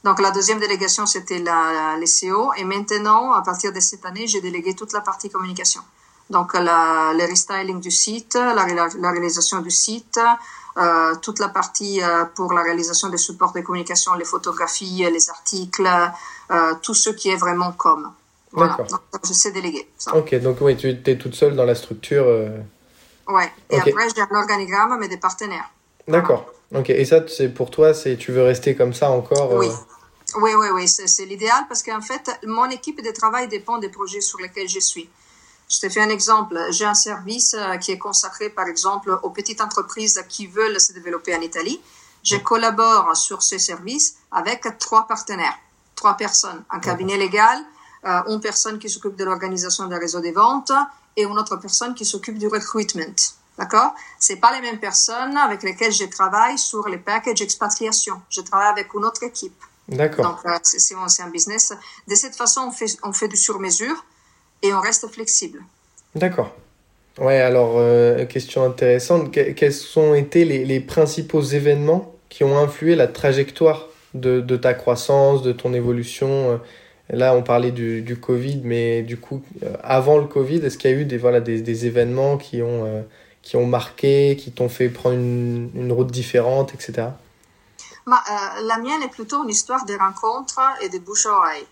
Donc 0.03 0.19
la 0.21 0.31
deuxième 0.31 0.59
délégation, 0.59 1.05
c'était 1.05 1.39
la, 1.39 1.97
les 1.97 2.05
SEO. 2.07 2.53
Et 2.55 2.63
maintenant, 2.63 3.33
à 3.33 3.41
partir 3.41 3.73
de 3.73 3.79
cette 3.79 4.05
année, 4.05 4.27
j'ai 4.27 4.41
délégué 4.41 4.73
toute 4.73 4.93
la 4.93 5.01
partie 5.01 5.29
communication. 5.29 5.81
Donc 6.29 6.53
la, 6.53 7.13
le 7.13 7.25
restyling 7.25 7.79
du 7.79 7.91
site, 7.91 8.35
la, 8.35 8.65
la 8.65 9.11
réalisation 9.11 9.59
du 9.59 9.71
site, 9.71 10.19
euh, 10.77 11.15
toute 11.21 11.39
la 11.39 11.49
partie 11.49 12.01
euh, 12.01 12.25
pour 12.35 12.53
la 12.53 12.61
réalisation 12.61 13.09
des 13.09 13.17
supports 13.17 13.51
de 13.51 13.61
communication, 13.61 14.13
les 14.13 14.25
photographies, 14.25 15.05
les 15.11 15.29
articles, 15.29 15.89
euh, 16.51 16.73
tout 16.81 16.93
ce 16.93 17.09
qui 17.09 17.29
est 17.29 17.35
vraiment 17.35 17.71
comme. 17.71 18.11
Voilà. 18.51 18.77
Donc, 18.89 19.01
je 19.25 19.33
sais 19.33 19.51
déléguer. 19.51 19.87
Ça. 19.97 20.15
Ok, 20.15 20.35
donc 20.35 20.57
oui, 20.61 20.77
tu 20.77 20.89
es 20.89 21.17
toute 21.17 21.35
seule 21.35 21.55
dans 21.55 21.65
la 21.65 21.75
structure. 21.75 22.25
Ouais. 23.27 23.51
Et 23.69 23.79
okay. 23.79 23.91
après, 23.91 24.07
j'ai 24.15 24.21
un 24.21 24.39
organigramme, 24.39 24.97
mais 24.99 25.07
des 25.07 25.17
partenaires. 25.17 25.69
D'accord. 26.07 26.45
Ok. 26.73 26.89
Et 26.89 27.05
ça, 27.05 27.21
c'est 27.27 27.49
pour 27.49 27.69
toi, 27.69 27.93
c'est 27.93 28.15
tu 28.15 28.31
veux 28.31 28.43
rester 28.43 28.75
comme 28.75 28.93
ça 28.93 29.09
encore 29.09 29.53
Oui. 29.53 29.69
Oui, 30.35 30.51
oui, 30.55 30.67
oui, 30.73 30.87
c'est 30.87 31.25
l'idéal 31.25 31.65
parce 31.69 31.81
qu'en 31.83 32.01
fait, 32.01 32.29
mon 32.45 32.69
équipe 32.69 33.01
de 33.03 33.11
travail 33.11 33.47
dépend 33.47 33.77
des 33.77 33.89
projets 33.89 34.21
sur 34.21 34.39
lesquels 34.39 34.67
je 34.67 34.79
suis. 34.79 35.09
Je 35.69 35.79
te 35.79 35.89
fais 35.89 36.01
un 36.01 36.09
exemple. 36.09 36.57
J'ai 36.71 36.85
un 36.85 36.93
service 36.93 37.53
euh, 37.53 37.75
qui 37.77 37.91
est 37.91 37.97
consacré, 37.97 38.49
par 38.49 38.67
exemple, 38.67 39.19
aux 39.23 39.29
petites 39.29 39.61
entreprises 39.61 40.23
qui 40.29 40.47
veulent 40.47 40.79
se 40.79 40.93
développer 40.93 41.35
en 41.35 41.41
Italie. 41.41 41.81
Je 42.23 42.37
collabore 42.37 43.15
sur 43.15 43.43
ce 43.43 43.57
service 43.57 44.15
avec 44.31 44.65
trois 44.79 45.07
partenaires, 45.07 45.57
trois 45.95 46.15
personnes, 46.15 46.63
un 46.69 46.79
cabinet 46.79 47.17
légal, 47.17 47.59
euh, 48.05 48.21
une 48.27 48.39
personne 48.39 48.79
qui 48.79 48.89
s'occupe 48.89 49.15
de 49.15 49.23
l'organisation 49.23 49.87
des 49.87 49.97
réseaux 49.97 50.19
des 50.19 50.31
ventes 50.31 50.71
et 51.15 51.23
une 51.23 51.37
autre 51.37 51.57
personne 51.57 51.93
qui 51.95 52.05
s'occupe 52.05 52.37
du 52.37 52.47
recruitment. 52.47 53.15
D'accord? 53.57 53.93
C'est 54.19 54.35
pas 54.37 54.53
les 54.53 54.61
mêmes 54.61 54.79
personnes 54.79 55.35
avec 55.35 55.63
lesquelles 55.63 55.91
je 55.91 56.05
travaille 56.05 56.57
sur 56.57 56.87
les 56.87 56.97
packages 56.97 57.41
expatriation. 57.41 58.21
Je 58.29 58.41
travaille 58.41 58.67
avec 58.67 58.93
une 58.93 59.03
autre 59.03 59.23
équipe. 59.23 59.63
D'accord. 59.87 60.25
Donc, 60.25 60.45
euh, 60.45 60.59
c'est 60.63 60.95
un 60.95 61.29
business. 61.29 61.73
De 62.07 62.15
cette 62.15 62.35
façon, 62.35 62.61
on 62.67 62.71
fait, 62.71 62.97
on 63.03 63.13
fait 63.13 63.27
du 63.27 63.37
sur-mesure 63.37 64.05
et 64.61 64.73
on 64.73 64.79
reste 64.79 65.07
flexible. 65.07 65.59
D'accord. 66.15 66.55
Ouais, 67.19 67.39
alors, 67.39 67.73
euh, 67.77 68.25
question 68.25 68.63
intéressante. 68.63 69.31
quels 69.31 69.73
ont 69.95 70.13
été 70.13 70.45
les, 70.45 70.65
les, 70.65 70.79
principaux 70.79 71.41
événements 71.41 72.13
qui 72.29 72.43
ont 72.43 72.57
influé 72.57 72.95
la 72.95 73.07
trajectoire 73.07 73.87
de, 74.13 74.39
de 74.39 74.57
ta 74.57 74.73
croissance, 74.73 75.41
de 75.41 75.51
ton 75.51 75.73
évolution 75.73 76.51
euh? 76.51 76.57
Là, 77.09 77.33
on 77.33 77.41
parlait 77.41 77.71
du, 77.71 78.01
du 78.01 78.19
Covid, 78.19 78.59
mais 78.65 79.01
du 79.01 79.15
coup, 79.15 79.41
avant 79.81 80.17
le 80.17 80.25
Covid, 80.25 80.57
est-ce 80.57 80.77
qu'il 80.77 80.91
y 80.91 80.93
a 80.93 80.97
eu 80.97 81.05
des, 81.05 81.17
voilà, 81.17 81.39
des, 81.39 81.61
des 81.61 81.85
événements 81.85 82.35
qui 82.35 82.61
ont, 82.61 83.05
qui 83.41 83.55
ont 83.55 83.65
marqué, 83.65 84.35
qui 84.37 84.51
t'ont 84.51 84.67
fait 84.67 84.89
prendre 84.89 85.15
une, 85.15 85.71
une 85.73 85.93
route 85.93 86.11
différente, 86.11 86.73
etc. 86.73 87.07
Euh, 88.07 88.61
la 88.63 88.77
mienne 88.77 89.03
est 89.03 89.09
plutôt 89.09 89.43
une 89.43 89.49
histoire 89.49 89.85
de 89.85 89.93
rencontres 89.95 90.59
et 90.81 90.89
de 90.89 90.97
bouche 90.99 91.25
à 91.25 91.31
oreille. 91.31 91.67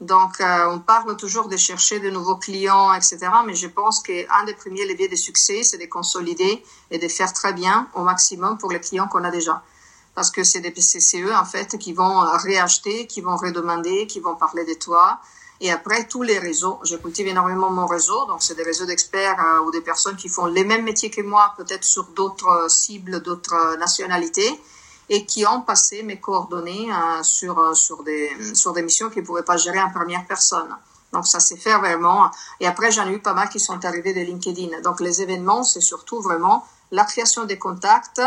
Donc, 0.00 0.40
euh, 0.40 0.66
on 0.70 0.78
parle 0.78 1.14
toujours 1.16 1.48
de 1.48 1.58
chercher 1.58 2.00
de 2.00 2.08
nouveaux 2.08 2.36
clients, 2.36 2.94
etc. 2.94 3.18
Mais 3.46 3.54
je 3.54 3.66
pense 3.66 4.00
qu'un 4.00 4.44
des 4.46 4.54
premiers 4.54 4.86
leviers 4.86 5.08
de 5.08 5.16
succès, 5.16 5.62
c'est 5.62 5.76
de 5.76 5.84
consolider 5.84 6.62
et 6.90 6.98
de 6.98 7.08
faire 7.08 7.32
très 7.34 7.52
bien 7.52 7.86
au 7.94 8.02
maximum 8.02 8.56
pour 8.56 8.72
les 8.72 8.80
clients 8.80 9.08
qu'on 9.08 9.24
a 9.24 9.30
déjà. 9.30 9.62
Parce 10.14 10.30
que 10.30 10.42
c'est 10.42 10.60
des 10.60 10.70
PCCE, 10.70 11.30
en 11.34 11.44
fait, 11.44 11.76
qui 11.76 11.92
vont 11.92 12.20
réacheter, 12.38 13.06
qui 13.06 13.20
vont 13.20 13.36
redemander, 13.36 14.06
qui 14.06 14.20
vont 14.20 14.36
parler 14.36 14.64
de 14.64 14.74
toi. 14.74 15.20
Et 15.60 15.70
après, 15.70 16.06
tous 16.08 16.22
les 16.22 16.38
réseaux. 16.38 16.80
Je 16.82 16.96
cultive 16.96 17.28
énormément 17.28 17.70
mon 17.70 17.86
réseau. 17.86 18.24
Donc, 18.26 18.42
c'est 18.42 18.54
des 18.54 18.62
réseaux 18.62 18.86
d'experts 18.86 19.38
euh, 19.38 19.66
ou 19.66 19.70
des 19.70 19.82
personnes 19.82 20.16
qui 20.16 20.30
font 20.30 20.46
les 20.46 20.64
mêmes 20.64 20.84
métiers 20.84 21.10
que 21.10 21.20
moi, 21.20 21.52
peut-être 21.58 21.84
sur 21.84 22.04
d'autres 22.04 22.70
cibles, 22.70 23.20
d'autres 23.20 23.76
nationalités 23.78 24.58
et 25.10 25.26
qui 25.26 25.44
ont 25.44 25.62
passé 25.62 26.04
mes 26.04 26.20
coordonnées 26.20 26.88
euh, 26.90 27.22
sur, 27.24 27.58
euh, 27.58 27.74
sur, 27.74 28.04
des, 28.04 28.30
sur 28.54 28.72
des 28.72 28.82
missions 28.82 29.10
qu'ils 29.10 29.22
ne 29.22 29.26
pouvaient 29.26 29.42
pas 29.42 29.56
gérer 29.56 29.82
en 29.82 29.90
première 29.90 30.24
personne. 30.24 30.74
Donc 31.12 31.26
ça 31.26 31.40
s'est 31.40 31.56
fait 31.56 31.76
vraiment. 31.76 32.30
Et 32.60 32.66
après, 32.68 32.92
j'en 32.92 33.08
ai 33.08 33.12
eu 33.12 33.18
pas 33.18 33.34
mal 33.34 33.48
qui 33.48 33.58
sont 33.58 33.84
arrivés 33.84 34.14
de 34.14 34.20
LinkedIn. 34.20 34.80
Donc 34.82 35.00
les 35.00 35.20
événements, 35.20 35.64
c'est 35.64 35.80
surtout 35.80 36.22
vraiment 36.22 36.64
la 36.92 37.04
création 37.04 37.44
des 37.44 37.58
contacts, 37.58 38.22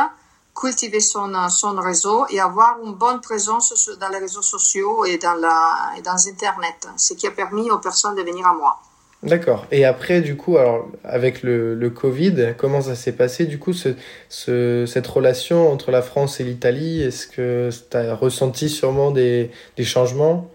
cultiver 0.54 1.00
son, 1.00 1.50
son 1.50 1.74
réseau 1.80 2.26
et 2.30 2.42
avoir 2.42 2.78
une 2.84 2.94
bonne 2.94 3.22
présence 3.22 3.90
dans 3.98 4.10
les 4.10 4.20
réseaux 4.20 4.42
sociaux 4.42 5.06
et 5.06 5.18
dans, 5.18 5.36
la, 5.36 5.94
et 5.98 6.02
dans 6.02 6.28
Internet, 6.28 6.90
ce 6.98 7.14
qui 7.14 7.28
a 7.28 7.32
permis 7.32 7.72
aux 7.72 7.80
personnes 7.80 8.16
de 8.16 8.24
venir 8.24 8.46
à 8.46 8.54
moi. 8.54 8.78
D'accord. 9.24 9.66
Et 9.72 9.86
après, 9.86 10.20
du 10.20 10.36
coup, 10.36 10.58
alors, 10.58 10.88
avec 11.06 11.44
le, 11.44 11.90
Covid, 11.90 12.56
comment 12.58 12.82
ça 12.82 12.96
s'est 12.96 13.14
passé, 13.14 13.46
du 13.46 13.58
coup, 13.58 13.72
ce, 13.72 13.96
ce, 14.28 14.86
cette 14.86 15.08
relation 15.08 15.72
entre 15.72 15.92
la 15.92 16.02
France 16.02 16.42
et 16.42 16.44
l'Italie 16.44 17.02
Est-ce 17.02 17.28
que 17.28 17.70
tu 17.90 17.98
as 17.98 18.16
ressenti 18.16 18.70
sûrement 18.70 19.12
des, 19.12 19.50
des 19.78 19.86
changements? 19.86 20.52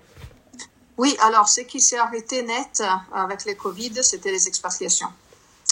Oui, 0.98 1.16
alors, 1.22 1.48
ce 1.48 1.62
qui 1.62 1.80
s'est 1.80 1.96
arrêté 1.96 2.42
net 2.42 2.82
avec 3.14 3.46
le 3.46 3.54
Covid, 3.54 3.92
c'était 4.02 4.32
les 4.32 4.48
expatriations. 4.48 5.08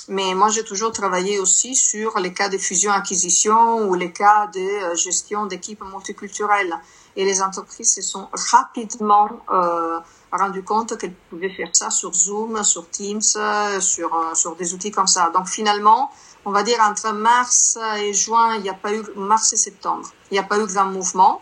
Mais 0.09 0.35
moi, 0.35 0.49
j'ai 0.49 0.63
toujours 0.63 0.93
travaillé 0.93 1.41
aussi 1.41 1.75
sur 1.75 2.19
les 2.21 2.33
cas 2.33 2.49
de 2.49 2.59
fusion-acquisition 2.59 3.89
ou 3.89 3.95
les 3.95 4.13
cas 4.13 4.49
de 4.55 4.61
euh, 4.61 4.95
gestion 4.95 5.47
d'équipes 5.47 5.83
multiculturelles. 5.83 6.75
Et 7.17 7.25
les 7.25 7.43
entreprises 7.43 7.95
se 7.95 8.03
sont 8.03 8.29
rapidement 8.53 9.29
euh, 9.51 9.99
rendu 10.33 10.63
compte 10.63 10.99
qu'elle 10.99 11.15
pouvait 11.31 11.51
faire 11.51 11.71
ça 11.73 11.91
sur 11.91 12.13
Zoom, 12.13 12.63
sur 12.65 12.89
Teams, 12.91 13.23
sur, 13.23 14.15
euh, 14.15 14.35
sur 14.35 14.57
des 14.57 14.75
outils 14.75 14.91
comme 14.91 15.07
ça. 15.07 15.31
Donc 15.31 15.49
finalement, 15.49 16.11
on 16.45 16.51
va 16.51 16.63
dire 16.63 16.79
entre 16.81 17.13
mars 17.13 17.79
et 17.99 18.13
juin, 18.13 18.57
il 18.57 18.63
n'y 18.63 18.71
a 18.71 18.75
pas 18.75 18.93
eu, 18.93 19.03
mars 19.17 19.53
et 19.53 19.57
septembre, 19.57 20.09
il 20.31 20.35
n'y 20.35 20.39
a 20.39 20.45
pas 20.45 20.59
eu 20.59 20.67
grand 20.67 20.87
mouvement. 20.87 21.41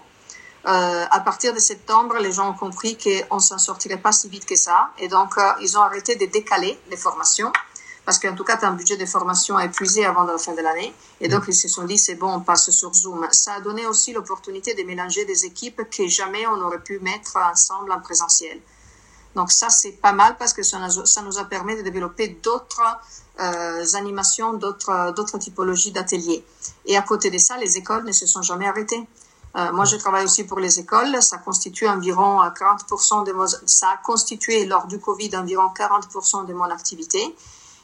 Euh, 0.67 1.05
à 1.11 1.21
partir 1.21 1.53
de 1.53 1.59
septembre, 1.59 2.17
les 2.21 2.33
gens 2.33 2.51
ont 2.51 2.55
compris 2.55 2.97
qu'on 2.97 3.39
s'en 3.39 3.59
sortirait 3.59 3.99
pas 3.99 4.13
si 4.13 4.29
vite 4.29 4.47
que 4.47 4.57
ça. 4.57 4.91
Et 4.99 5.09
donc, 5.09 5.37
euh, 5.37 5.53
ils 5.61 5.77
ont 5.77 5.83
arrêté 5.83 6.17
de 6.17 6.25
décaler 6.25 6.79
les 6.91 6.97
formations. 6.97 7.53
Parce 8.07 8.19
qu'en 8.19 8.35
tout 8.35 8.45
cas, 8.45 8.57
tu 8.59 8.65
as 8.65 8.69
un 8.69 8.75
budget 8.75 8.97
de 8.97 9.07
formation 9.07 9.59
épuisé 9.59 10.05
avant 10.05 10.25
la 10.25 10.37
fin 10.37 10.53
de 10.55 10.61
l'année. 10.61 10.95
Et 11.21 11.29
donc, 11.29 11.45
ils 11.49 11.55
se 11.55 11.69
sont 11.69 11.85
dit, 11.85 11.99
c'est 11.99 12.17
bon, 12.17 12.33
on 12.33 12.41
passe 12.41 12.71
sur 12.71 12.93
Zoom. 12.93 13.27
Ça 13.33 13.55
a 13.55 13.61
donné 13.61 13.87
aussi 13.87 14.13
l'opportunité 14.13 14.75
de 14.75 14.83
mélanger 14.83 15.25
des 15.25 15.47
équipes 15.47 15.83
que 15.91 16.07
jamais 16.07 16.47
on 16.47 16.61
aurait 16.63 16.83
pu 16.83 16.99
mettre 16.99 17.37
ensemble 17.37 17.93
en 17.93 18.01
présentiel. 18.01 18.61
Donc 19.35 19.51
ça, 19.51 19.69
c'est 19.69 19.93
pas 19.93 20.13
mal 20.13 20.37
parce 20.37 20.53
que 20.53 20.63
ça, 20.63 20.79
nous 20.79 21.39
a 21.39 21.45
permis 21.45 21.77
de 21.77 21.83
développer 21.83 22.29
d'autres 22.43 22.83
euh, 23.41 23.85
animations, 23.95 24.53
d'autres, 24.53 25.13
d'autres 25.15 25.39
typologies 25.39 25.91
d'ateliers. 25.91 26.45
Et 26.87 26.97
à 26.97 27.03
côté 27.03 27.31
de 27.31 27.39
ça, 27.39 27.57
les 27.57 27.77
écoles 27.77 28.05
ne 28.05 28.13
se 28.13 28.27
sont 28.27 28.43
jamais 28.43 28.69
arrêtées. 28.69 29.07
Euh, 29.57 29.73
moi, 29.73 29.85
je 29.85 29.97
travaille 29.97 30.25
aussi 30.25 30.45
pour 30.45 30.59
les 30.59 30.81
écoles. 30.81 31.23
Ça 31.23 31.39
constitue 31.39 31.89
environ 31.89 32.41
40% 32.43 33.25
de 33.27 33.33
mon, 33.33 33.47
ça 33.47 33.91
a 33.91 33.97
constitué 33.99 34.67
lors 34.67 34.87
du 34.87 34.99
Covid 34.99 35.37
environ 35.37 35.69
40% 35.77 36.47
de 36.47 36.53
mon 36.55 36.65
activité. 36.65 37.35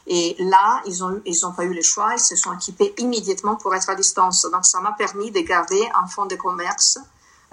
Et 0.07 0.35
là, 0.39 0.81
ils 0.85 1.03
ont, 1.03 1.21
ils 1.25 1.45
ont 1.45 1.53
pas 1.53 1.63
eu 1.63 1.73
le 1.73 1.81
choix. 1.81 2.13
Ils 2.15 2.19
se 2.19 2.35
sont 2.35 2.53
équipés 2.53 2.93
immédiatement 2.97 3.55
pour 3.55 3.73
être 3.75 3.89
à 3.89 3.95
distance. 3.95 4.45
Donc, 4.51 4.65
ça 4.65 4.79
m'a 4.79 4.91
permis 4.93 5.31
de 5.31 5.39
garder 5.41 5.81
un 5.95 6.07
fonds 6.07 6.25
de 6.25 6.35
commerce 6.35 6.97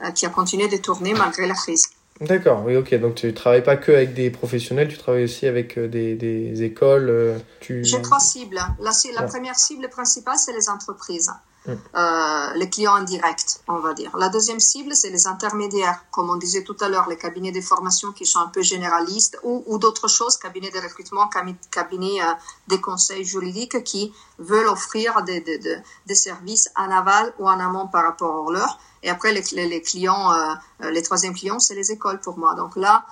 euh, 0.02 0.10
qui 0.10 0.26
a 0.26 0.30
continué 0.30 0.68
de 0.68 0.76
tourner 0.78 1.14
malgré 1.14 1.46
la 1.46 1.54
crise. 1.54 1.88
D'accord, 2.20 2.64
oui, 2.64 2.76
ok. 2.76 2.94
Donc 2.98 3.14
tu 3.14 3.32
travailles 3.32 3.62
pas 3.62 3.76
que 3.76 3.92
avec 3.92 4.12
des 4.14 4.30
professionnels, 4.30 4.88
tu 4.88 4.98
travailles 4.98 5.24
aussi 5.24 5.46
avec 5.46 5.78
euh, 5.78 5.86
des, 5.86 6.16
des 6.16 6.62
écoles. 6.62 7.08
Euh, 7.10 7.38
tu... 7.60 7.84
J'ai 7.84 8.02
trois 8.02 8.18
cibles. 8.18 8.58
La, 8.80 8.90
la 9.14 9.22
première 9.22 9.56
cible 9.56 9.88
principale, 9.88 10.36
c'est 10.36 10.52
les 10.52 10.68
entreprises. 10.68 11.30
Euh, 11.66 12.54
les 12.54 12.70
clients 12.70 12.94
indirects, 12.94 13.60
on 13.68 13.78
va 13.78 13.92
dire. 13.92 14.16
La 14.16 14.28
deuxième 14.28 14.60
cible, 14.60 14.94
c'est 14.94 15.10
les 15.10 15.26
intermédiaires, 15.26 16.04
comme 16.10 16.30
on 16.30 16.36
disait 16.36 16.62
tout 16.62 16.76
à 16.80 16.88
l'heure, 16.88 17.08
les 17.08 17.18
cabinets 17.18 17.52
de 17.52 17.60
formation 17.60 18.12
qui 18.12 18.24
sont 18.24 18.40
un 18.40 18.46
peu 18.46 18.62
généralistes 18.62 19.38
ou, 19.42 19.64
ou 19.66 19.78
d'autres 19.78 20.08
choses, 20.08 20.36
cabinets 20.36 20.70
de 20.70 20.78
recrutement, 20.78 21.28
cabinets 21.70 22.22
euh, 22.22 22.32
de 22.68 22.76
conseils 22.76 23.24
juridiques 23.24 23.84
qui 23.84 24.14
veulent 24.38 24.68
offrir 24.68 25.22
des, 25.24 25.40
des, 25.40 25.58
des, 25.58 26.14
services 26.14 26.70
en 26.76 26.90
aval 26.90 27.34
ou 27.38 27.48
en 27.48 27.60
amont 27.60 27.88
par 27.88 28.04
rapport 28.04 28.48
à 28.48 28.52
leur. 28.52 28.78
Et 29.02 29.10
après, 29.10 29.32
les, 29.32 29.42
les, 29.66 29.82
clients, 29.82 30.32
euh, 30.32 30.54
euh, 30.82 30.90
les 30.90 31.02
troisième 31.02 31.34
clients, 31.34 31.58
c'est 31.58 31.74
les 31.74 31.92
écoles 31.92 32.20
pour 32.20 32.38
moi. 32.38 32.54
Donc 32.54 32.76
là, 32.76 33.04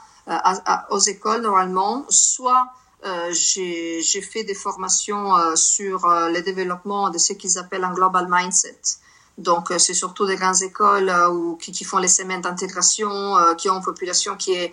aux 0.90 0.98
écoles, 0.98 1.42
normalement, 1.42 2.04
soit 2.08 2.72
j'ai 3.30 4.22
fait 4.22 4.44
des 4.44 4.54
formations 4.54 5.34
sur 5.54 6.06
le 6.06 6.40
développement 6.40 7.10
de 7.10 7.18
ce 7.18 7.32
qu'ils 7.32 7.58
appellent 7.58 7.84
un 7.84 7.92
global 7.92 8.26
mindset. 8.28 8.78
Donc, 9.38 9.72
c'est 9.78 9.94
surtout 9.94 10.26
des 10.26 10.36
grandes 10.36 10.62
écoles 10.62 11.12
ou 11.30 11.56
qui, 11.56 11.70
qui, 11.70 11.84
font 11.84 11.98
les 11.98 12.08
semaines 12.08 12.40
d'intégration, 12.40 13.36
qui 13.58 13.68
ont 13.68 13.76
une 13.76 13.84
population 13.84 14.36
qui, 14.36 14.52
est, 14.54 14.72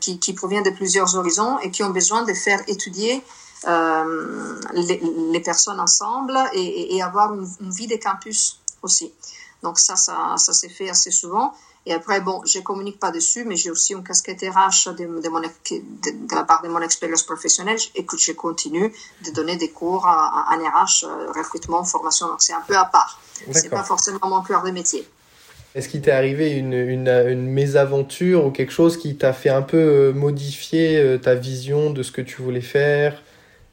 qui, 0.00 0.18
qui, 0.18 0.32
provient 0.32 0.62
de 0.62 0.70
plusieurs 0.70 1.16
horizons 1.16 1.58
et 1.58 1.70
qui 1.70 1.82
ont 1.82 1.90
besoin 1.90 2.22
de 2.22 2.32
faire 2.32 2.60
étudier 2.68 3.22
les, 3.66 5.00
les, 5.32 5.40
personnes 5.40 5.80
ensemble 5.80 6.38
et, 6.52 6.96
et 6.96 7.02
avoir 7.02 7.34
une, 7.34 7.70
vie 7.70 7.88
de 7.88 7.96
campus 7.96 8.60
aussi. 8.82 9.12
Donc 9.62 9.78
ça, 9.78 9.96
ça, 9.96 10.34
ça 10.36 10.52
s'est 10.52 10.68
fait 10.68 10.88
assez 10.88 11.10
souvent. 11.10 11.52
Et 11.86 11.94
après, 11.94 12.20
bon, 12.20 12.42
je 12.44 12.58
communique 12.60 12.98
pas 12.98 13.10
dessus, 13.10 13.44
mais 13.44 13.56
j'ai 13.56 13.70
aussi 13.70 13.94
une 13.94 14.04
casquette 14.04 14.42
RH 14.42 14.92
de, 14.92 15.20
de, 15.20 15.28
mon, 15.28 15.40
de, 15.40 15.48
de, 15.70 16.34
la 16.34 16.44
part 16.44 16.62
de 16.62 16.68
mon 16.68 16.80
expérience 16.82 17.22
professionnelle 17.22 17.78
et 17.94 18.04
que 18.04 18.18
je 18.18 18.32
continue 18.32 18.92
de 19.24 19.30
donner 19.32 19.56
des 19.56 19.70
cours 19.70 20.04
en 20.04 20.58
RH, 20.58 21.04
euh, 21.04 21.32
recrutement, 21.32 21.82
formation. 21.84 22.26
Donc 22.26 22.42
c'est 22.42 22.52
un 22.52 22.60
peu 22.66 22.76
à 22.76 22.84
part. 22.84 23.20
C'est 23.52 23.70
pas 23.70 23.82
forcément 23.82 24.20
mon 24.24 24.42
cœur 24.42 24.62
de 24.62 24.70
métier. 24.70 25.08
Est-ce 25.74 25.88
qu'il 25.88 26.02
t'est 26.02 26.10
arrivé 26.10 26.50
une, 26.50 26.74
une, 26.74 27.08
une, 27.08 27.46
mésaventure 27.46 28.44
ou 28.44 28.50
quelque 28.50 28.72
chose 28.72 28.96
qui 28.96 29.16
t'a 29.16 29.32
fait 29.32 29.50
un 29.50 29.62
peu 29.62 29.76
euh, 29.76 30.12
modifier 30.12 30.98
euh, 30.98 31.16
ta 31.16 31.36
vision 31.36 31.90
de 31.90 32.02
ce 32.02 32.10
que 32.10 32.20
tu 32.20 32.42
voulais 32.42 32.60
faire? 32.60 33.22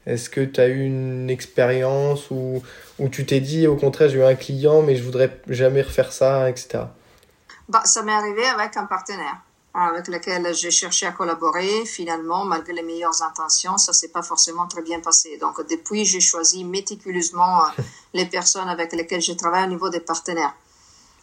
Est-ce 0.06 0.30
que 0.30 0.40
tu 0.40 0.60
as 0.60 0.68
eu 0.68 0.84
une 0.86 1.28
expérience 1.28 2.30
où, 2.30 2.62
où 2.98 3.08
tu 3.08 3.26
t'es 3.26 3.40
dit, 3.40 3.66
au 3.66 3.76
contraire, 3.76 4.08
j'ai 4.08 4.18
eu 4.18 4.22
un 4.22 4.36
client, 4.36 4.80
mais 4.80 4.96
je 4.96 5.02
voudrais 5.02 5.40
jamais 5.48 5.82
refaire 5.82 6.12
ça, 6.12 6.48
etc. 6.48 6.84
Bah, 7.68 7.82
ça 7.84 8.02
m'est 8.02 8.12
arrivé 8.12 8.46
avec 8.46 8.76
un 8.76 8.86
partenaire 8.86 9.38
avec 9.74 10.08
lequel 10.08 10.54
j'ai 10.54 10.70
cherché 10.70 11.06
à 11.06 11.12
collaborer. 11.12 11.84
Finalement, 11.84 12.44
malgré 12.44 12.72
les 12.72 12.82
meilleures 12.82 13.22
intentions, 13.22 13.78
ça 13.78 13.92
s'est 13.92 14.08
pas 14.08 14.22
forcément 14.22 14.66
très 14.66 14.82
bien 14.82 15.00
passé. 15.00 15.36
Donc, 15.38 15.66
depuis, 15.68 16.04
j'ai 16.04 16.20
choisi 16.20 16.64
méticuleusement 16.64 17.64
euh, 17.64 17.82
les 18.14 18.26
personnes 18.26 18.68
avec 18.68 18.92
lesquelles 18.92 19.22
je 19.22 19.32
travaille 19.32 19.64
au 19.64 19.68
niveau 19.68 19.88
des 19.88 20.00
partenaires. 20.00 20.54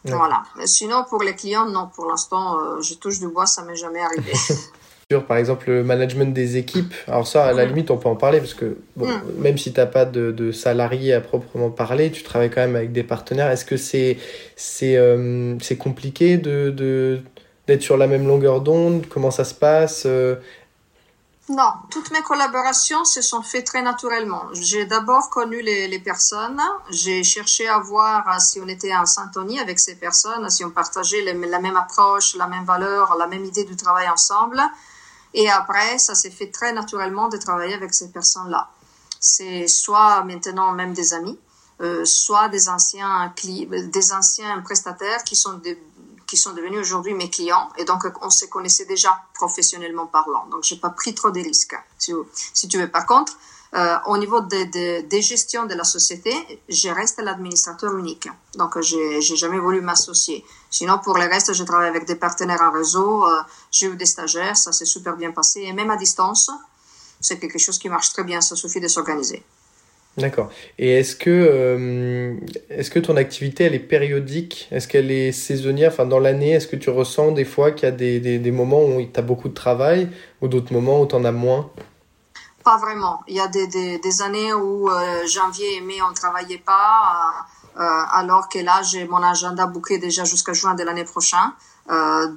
Voilà. 0.08 0.44
sinon, 0.66 1.04
pour 1.04 1.24
les 1.24 1.36
clients, 1.36 1.66
non, 1.66 1.88
pour 1.88 2.06
l'instant, 2.06 2.60
euh, 2.60 2.80
je 2.80 2.94
touche 2.94 3.20
du 3.20 3.28
bois, 3.28 3.48
ça 3.48 3.64
m'est 3.64 3.76
jamais 3.76 4.02
arrivé. 4.02 4.34
Sur, 5.12 5.28
par 5.28 5.38
exemple, 5.38 5.70
le 5.70 5.84
management 5.84 6.34
des 6.34 6.58
équipes. 6.58 6.92
Alors 7.08 7.28
ça, 7.28 7.46
à 7.46 7.54
la 7.54 7.66
limite, 7.66 7.92
on 7.92 7.98
peut 7.98 8.10
en 8.10 8.16
parler 8.16 8.40
parce 8.40 8.56
que 8.56 8.76
bon, 8.96 9.08
même 9.38 9.56
si 9.56 9.72
tu 9.72 9.80
n'as 9.80 9.86
pas 9.86 10.04
de, 10.04 10.32
de 10.32 10.52
salariés 10.52 11.14
à 11.14 11.22
proprement 11.22 11.70
parler, 11.70 12.12
tu 12.12 12.24
travailles 12.24 12.50
quand 12.50 12.62
même 12.62 12.76
avec 12.76 12.92
des 12.92 13.04
partenaires. 13.04 13.52
Est-ce 13.52 13.66
que 13.66 13.78
c'est 13.78 14.18
c'est 14.56 14.98
euh, 14.98 15.58
compliqué 15.78 16.38
de, 16.40 16.72
de, 16.72 17.22
d'être 17.68 17.84
sur 17.84 17.98
la 17.98 18.08
même 18.08 18.26
longueur 18.28 18.62
d'onde? 18.62 19.06
Comment 19.08 19.30
ça 19.30 19.44
se 19.44 19.54
passe 19.54 20.04
euh, 20.08 20.38
Non, 21.50 21.74
toutes 21.92 22.10
mes 22.12 22.24
collaborations 22.24 23.06
se 23.06 23.22
sont 23.22 23.44
faites 23.44 23.66
très 23.68 23.84
naturellement. 23.84 24.46
J'ai 24.54 24.86
d'abord 24.88 25.30
connu 25.30 25.62
les, 25.62 25.88
les 25.88 26.00
personnes, 26.00 26.60
j'ai 26.90 27.24
cherché 27.24 27.68
à 27.68 27.78
voir 27.78 28.28
euh, 28.28 28.40
si 28.40 28.60
on 28.60 28.68
était 28.68 28.96
en 28.96 29.06
syntonie 29.06 29.60
avec 29.60 29.78
ces 29.80 29.96
personnes, 29.96 30.50
si 30.50 30.66
on 30.66 30.72
partageait 30.72 31.22
les- 31.22 31.34
la 31.48 31.60
même 31.60 31.78
approche, 31.78 32.36
la 32.36 32.48
même 32.48 32.66
valeur, 32.66 33.16
la 33.20 33.28
même 33.28 33.46
idée 33.46 33.64
du 33.64 33.76
travail 33.76 34.10
ensemble. 34.10 34.60
Et 35.36 35.50
après, 35.50 36.00
ça 36.00 36.16
s'est 36.16 36.32
fait 36.32 36.50
très 36.50 36.72
naturellement 36.72 37.28
de 37.28 37.36
travailler 37.36 37.74
avec 37.74 37.94
ces 37.94 38.10
personnes-là. 38.10 38.70
C'est 39.20 39.68
soit 39.68 40.24
maintenant 40.24 40.72
même 40.72 40.94
des 40.94 41.14
amis, 41.14 41.38
euh, 41.82 42.06
soit 42.06 42.48
des 42.48 42.70
anciens, 42.70 43.34
des 43.44 44.14
anciens 44.14 44.62
prestataires 44.62 45.24
qui 45.24 45.36
sont 45.36 45.62
qui 46.26 46.38
sont 46.38 46.54
devenus 46.54 46.80
aujourd'hui 46.80 47.14
mes 47.14 47.30
clients 47.30 47.70
et 47.78 47.86
donc 47.86 48.04
on 48.22 48.32
se 48.32 48.46
connaissait 48.46 48.86
déjà 48.86 49.12
professionnellement 49.36 50.08
parlant. 50.08 50.48
Donc 50.48 50.64
j'ai 50.64 50.78
pas 50.78 50.90
pris 50.90 51.14
trop 51.14 51.30
de 51.30 51.40
risques, 51.40 51.76
si, 52.00 52.14
si 52.54 52.68
tu 52.68 52.80
veux. 52.80 52.90
Par 52.90 53.06
contre, 53.06 53.38
euh, 53.74 53.96
au 54.08 54.18
niveau 54.18 54.42
des 54.42 54.66
de, 54.66 55.08
des 55.08 55.22
gestions 55.22 55.66
de 55.66 55.74
la 55.74 55.84
société, 55.84 56.32
je 56.70 56.90
reste 56.90 57.22
l'administrateur 57.22 57.98
unique. 57.98 58.28
Donc 58.58 58.80
j'ai 58.82 59.22
jamais 59.22 59.60
voulu 59.60 59.82
m'associer. 59.82 60.46
Sinon 60.70 61.00
pour 61.04 61.18
le 61.18 61.26
reste, 61.26 61.54
je 61.54 61.64
travaille 61.64 61.90
avec 61.90 62.06
des 62.06 62.16
partenaires 62.16 62.62
en 62.62 62.72
réseau. 62.72 63.26
euh, 63.26 63.42
j'ai 63.72 63.88
eu 63.88 63.96
des 63.96 64.06
stagiaires, 64.06 64.56
ça 64.56 64.72
s'est 64.72 64.86
super 64.86 65.16
bien 65.18 65.32
passé 65.32 65.62
et 65.62 65.74
même 65.74 65.92
à 65.92 65.98
distance, 65.98 66.52
c'est 67.20 67.40
quelque 67.40 67.60
chose 67.60 67.80
qui 67.80 67.90
marche 67.90 68.12
très 68.14 68.24
bien. 68.24 68.40
Ça 68.42 68.56
suffit 68.56 68.80
de 68.80 68.88
s'organiser. 68.88 69.44
D'accord. 70.18 70.50
Et 70.80 70.92
est-ce 71.00 71.14
que, 71.18 71.30
euh, 71.30 72.36
est-ce 72.70 72.90
que 72.90 73.00
ton 73.00 73.18
activité, 73.18 73.66
elle 73.66 73.76
est 73.76 73.80
périodique? 73.80 74.70
Est-ce 74.72 74.88
qu'elle 74.88 75.12
est 75.12 75.34
saisonnière? 75.34 75.92
Enfin, 75.92 76.06
dans 76.06 76.20
l'année, 76.20 76.52
est-ce 76.52 76.68
que 76.68 76.78
tu 76.78 76.90
ressens 76.90 77.34
des 77.34 77.44
fois 77.44 77.72
qu'il 77.72 77.84
y 77.84 77.92
a 77.92 77.92
des, 77.92 78.22
des, 78.22 78.40
des 78.40 78.52
moments 78.52 78.86
où 78.86 79.04
tu 79.04 79.20
as 79.20 79.22
beaucoup 79.22 79.50
de 79.50 79.54
travail 79.54 80.08
ou 80.42 80.48
d'autres 80.48 80.72
moments 80.72 81.02
où 81.02 81.06
tu 81.06 81.16
en 81.16 81.26
as 81.26 81.34
moins? 81.34 81.70
Pas 82.66 82.78
vraiment. 82.78 83.24
Il 83.28 83.36
y 83.36 83.40
a 83.40 83.48
des, 83.48 83.68
des, 83.68 84.22
années 84.24 84.52
où 84.52 84.90
euh, 84.90 85.28
janvier 85.28 85.78
et 85.78 85.82
mai 85.82 86.02
on 86.02 86.12
travaillait 86.16 86.58
pas, 86.58 87.46
euh, 87.78 87.82
euh, 87.82 88.04
alors 88.10 88.50
que 88.50 88.58
là 88.58 88.82
j'ai 88.82 89.08
mon 89.08 89.22
agenda 89.22 89.68
booké 89.68 90.00
déjà 90.00 90.24
jusqu'à 90.24 90.54
juin 90.54 90.74
de 90.74 90.84
l'année 90.84 91.06
prochaine. 91.06 91.52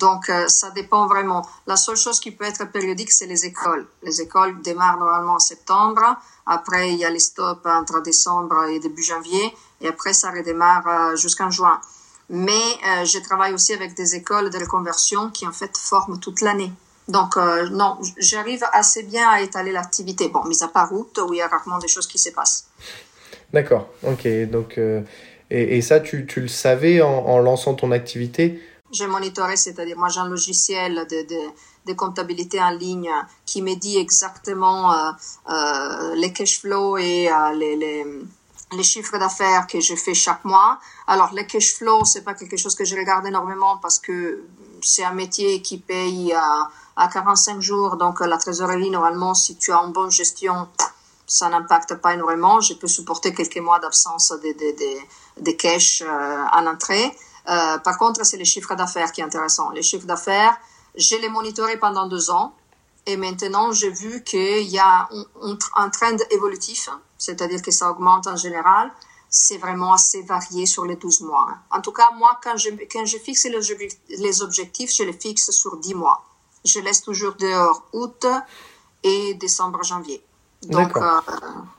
Donc 0.04 0.30
ça 0.48 0.68
dépend 0.72 1.06
vraiment. 1.06 1.48
La 1.66 1.76
seule 1.76 1.96
chose 1.96 2.20
qui 2.20 2.30
peut 2.30 2.44
être 2.44 2.70
périodique, 2.70 3.10
c'est 3.10 3.24
les 3.24 3.46
écoles. 3.46 3.86
Les 4.02 4.20
écoles 4.20 4.60
démarrent 4.60 4.98
normalement 4.98 5.36
en 5.36 5.38
septembre. 5.38 6.04
Après 6.44 6.90
il 6.92 6.98
y 6.98 7.06
a 7.06 7.10
les 7.10 7.24
stops 7.30 7.64
entre 7.64 8.02
décembre 8.02 8.64
et 8.64 8.78
début 8.80 9.02
janvier, 9.02 9.56
et 9.80 9.88
après 9.88 10.12
ça 10.12 10.30
redémarre 10.30 11.16
jusqu'en 11.16 11.50
juin. 11.50 11.80
Mais 12.28 12.66
je 13.12 13.18
travaille 13.20 13.54
aussi 13.54 13.72
avec 13.72 13.94
des 13.94 14.14
écoles 14.14 14.50
de 14.50 14.58
reconversion 14.58 15.30
qui 15.30 15.46
en 15.46 15.52
fait 15.52 15.74
forment 15.78 16.20
toute 16.20 16.42
l'année. 16.42 16.70
Donc, 17.08 17.36
euh, 17.36 17.68
non, 17.70 17.98
j'arrive 18.18 18.62
assez 18.72 19.02
bien 19.02 19.28
à 19.28 19.40
étaler 19.40 19.72
l'activité. 19.72 20.28
Bon, 20.28 20.44
mis 20.44 20.62
à 20.62 20.68
part 20.68 20.92
août, 20.92 21.18
où 21.26 21.32
il 21.32 21.38
y 21.38 21.42
a 21.42 21.48
rarement 21.48 21.78
des 21.78 21.88
choses 21.88 22.06
qui 22.06 22.18
se 22.18 22.30
passent. 22.30 22.68
D'accord. 23.52 23.88
Ok. 24.02 24.28
Donc, 24.50 24.76
euh, 24.76 25.00
et, 25.50 25.78
et 25.78 25.82
ça, 25.82 26.00
tu, 26.00 26.26
tu 26.26 26.40
le 26.42 26.48
savais 26.48 27.00
en, 27.00 27.08
en 27.08 27.38
lançant 27.38 27.74
ton 27.74 27.92
activité? 27.92 28.62
J'ai 28.90 29.06
monitoré, 29.06 29.56
c'est-à-dire 29.56 29.98
moi 29.98 30.08
j'ai 30.08 30.20
un 30.20 30.28
logiciel 30.28 31.06
de, 31.10 31.22
de, 31.26 31.40
de 31.86 31.92
comptabilité 31.92 32.58
en 32.58 32.70
ligne 32.70 33.10
qui 33.44 33.60
me 33.60 33.74
dit 33.74 33.98
exactement 33.98 34.94
euh, 34.94 36.14
les 36.14 36.32
cash 36.32 36.60
flows 36.60 36.96
et 36.96 37.28
les, 37.54 37.76
les, 37.76 38.04
les 38.72 38.82
chiffres 38.82 39.18
d'affaires 39.18 39.66
que 39.66 39.80
je 39.80 39.94
fais 39.94 40.14
chaque 40.14 40.42
mois. 40.44 40.78
Alors, 41.06 41.34
les 41.34 41.46
cash 41.46 41.74
flows, 41.74 42.04
c'est 42.06 42.22
pas 42.22 42.32
quelque 42.32 42.56
chose 42.56 42.74
que 42.74 42.86
je 42.86 42.96
regarde 42.96 43.26
énormément 43.26 43.76
parce 43.76 43.98
que 43.98 44.44
c'est 44.82 45.04
un 45.04 45.12
métier 45.12 45.60
qui 45.60 45.78
paye 45.78 46.34
à 46.98 47.08
45 47.08 47.60
jours. 47.60 47.96
Donc, 47.96 48.20
la 48.20 48.36
trésorerie, 48.36 48.90
normalement, 48.90 49.32
si 49.32 49.56
tu 49.56 49.72
as 49.72 49.78
une 49.78 49.92
bonne 49.92 50.10
gestion, 50.10 50.68
ça 51.26 51.48
n'impacte 51.48 51.94
pas 51.94 52.14
énormément. 52.14 52.60
Je 52.60 52.74
peux 52.74 52.88
supporter 52.88 53.32
quelques 53.32 53.58
mois 53.58 53.78
d'absence 53.78 54.30
de, 54.30 54.52
de, 54.52 54.76
de, 54.76 55.42
de 55.44 55.52
cash 55.52 56.02
euh, 56.02 56.44
en 56.52 56.66
entrée. 56.66 57.14
Euh, 57.48 57.78
par 57.78 57.96
contre, 57.98 58.26
c'est 58.26 58.36
les 58.36 58.44
chiffres 58.44 58.74
d'affaires 58.74 59.12
qui 59.12 59.20
est 59.20 59.24
intéressant. 59.24 59.70
Les 59.70 59.82
chiffres 59.82 60.06
d'affaires, 60.06 60.58
je 60.96 61.14
les 61.16 61.28
monitoré 61.28 61.78
pendant 61.78 62.08
deux 62.08 62.30
ans. 62.30 62.54
Et 63.06 63.16
maintenant, 63.16 63.72
j'ai 63.72 63.90
vu 63.90 64.22
qu'il 64.22 64.68
y 64.68 64.78
a 64.78 65.08
un, 65.76 65.88
trend 65.88 66.16
évolutif, 66.30 66.90
c'est-à-dire 67.16 67.62
que 67.62 67.70
ça 67.70 67.90
augmente 67.90 68.26
en 68.26 68.36
général. 68.36 68.90
C'est 69.30 69.58
vraiment 69.58 69.92
assez 69.94 70.22
varié 70.22 70.66
sur 70.66 70.84
les 70.84 70.96
12 70.96 71.20
mois. 71.22 71.46
En 71.70 71.80
tout 71.80 71.92
cas, 71.92 72.10
moi, 72.16 72.38
quand 72.42 72.56
je, 72.56 72.70
quand 72.90 73.06
je 73.06 73.18
fixe 73.18 73.46
les 74.08 74.42
objectifs, 74.42 74.90
je 74.94 75.04
les 75.04 75.12
fixe 75.12 75.50
sur 75.50 75.76
10 75.76 75.94
mois. 75.94 76.22
Je 76.64 76.80
laisse 76.80 77.02
toujours 77.02 77.34
dehors 77.34 77.84
août 77.92 78.26
et 79.02 79.34
décembre, 79.34 79.82
janvier. 79.84 80.22
Donc, 80.66 80.96
euh, 80.96 81.00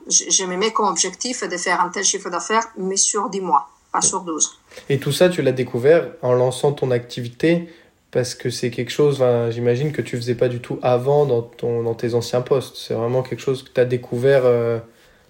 je, 0.08 0.30
je 0.30 0.44
me 0.44 0.56
mets 0.56 0.72
comme 0.72 0.86
objectif 0.86 1.44
de 1.44 1.56
faire 1.56 1.80
un 1.80 1.90
tel 1.90 2.04
chiffre 2.04 2.30
d'affaires, 2.30 2.66
mais 2.78 2.96
sur 2.96 3.28
10 3.28 3.40
mois, 3.40 3.68
pas 3.92 4.00
sur 4.00 4.22
12. 4.22 4.58
Et 4.88 4.98
tout 4.98 5.12
ça, 5.12 5.28
tu 5.28 5.42
l'as 5.42 5.52
découvert 5.52 6.12
en 6.22 6.32
lançant 6.32 6.72
ton 6.72 6.90
activité 6.90 7.68
parce 8.10 8.34
que 8.34 8.50
c'est 8.50 8.70
quelque 8.70 8.90
chose, 8.90 9.22
j'imagine, 9.50 9.92
que 9.92 10.02
tu 10.02 10.16
faisais 10.16 10.34
pas 10.34 10.48
du 10.48 10.60
tout 10.60 10.78
avant 10.82 11.26
dans, 11.26 11.42
ton, 11.42 11.82
dans 11.82 11.94
tes 11.94 12.14
anciens 12.14 12.40
postes. 12.40 12.76
C'est 12.76 12.94
vraiment 12.94 13.22
quelque 13.22 13.40
chose 13.40 13.62
que 13.62 13.68
tu 13.68 13.80
as 13.80 13.84
découvert 13.84 14.42
euh, 14.44 14.80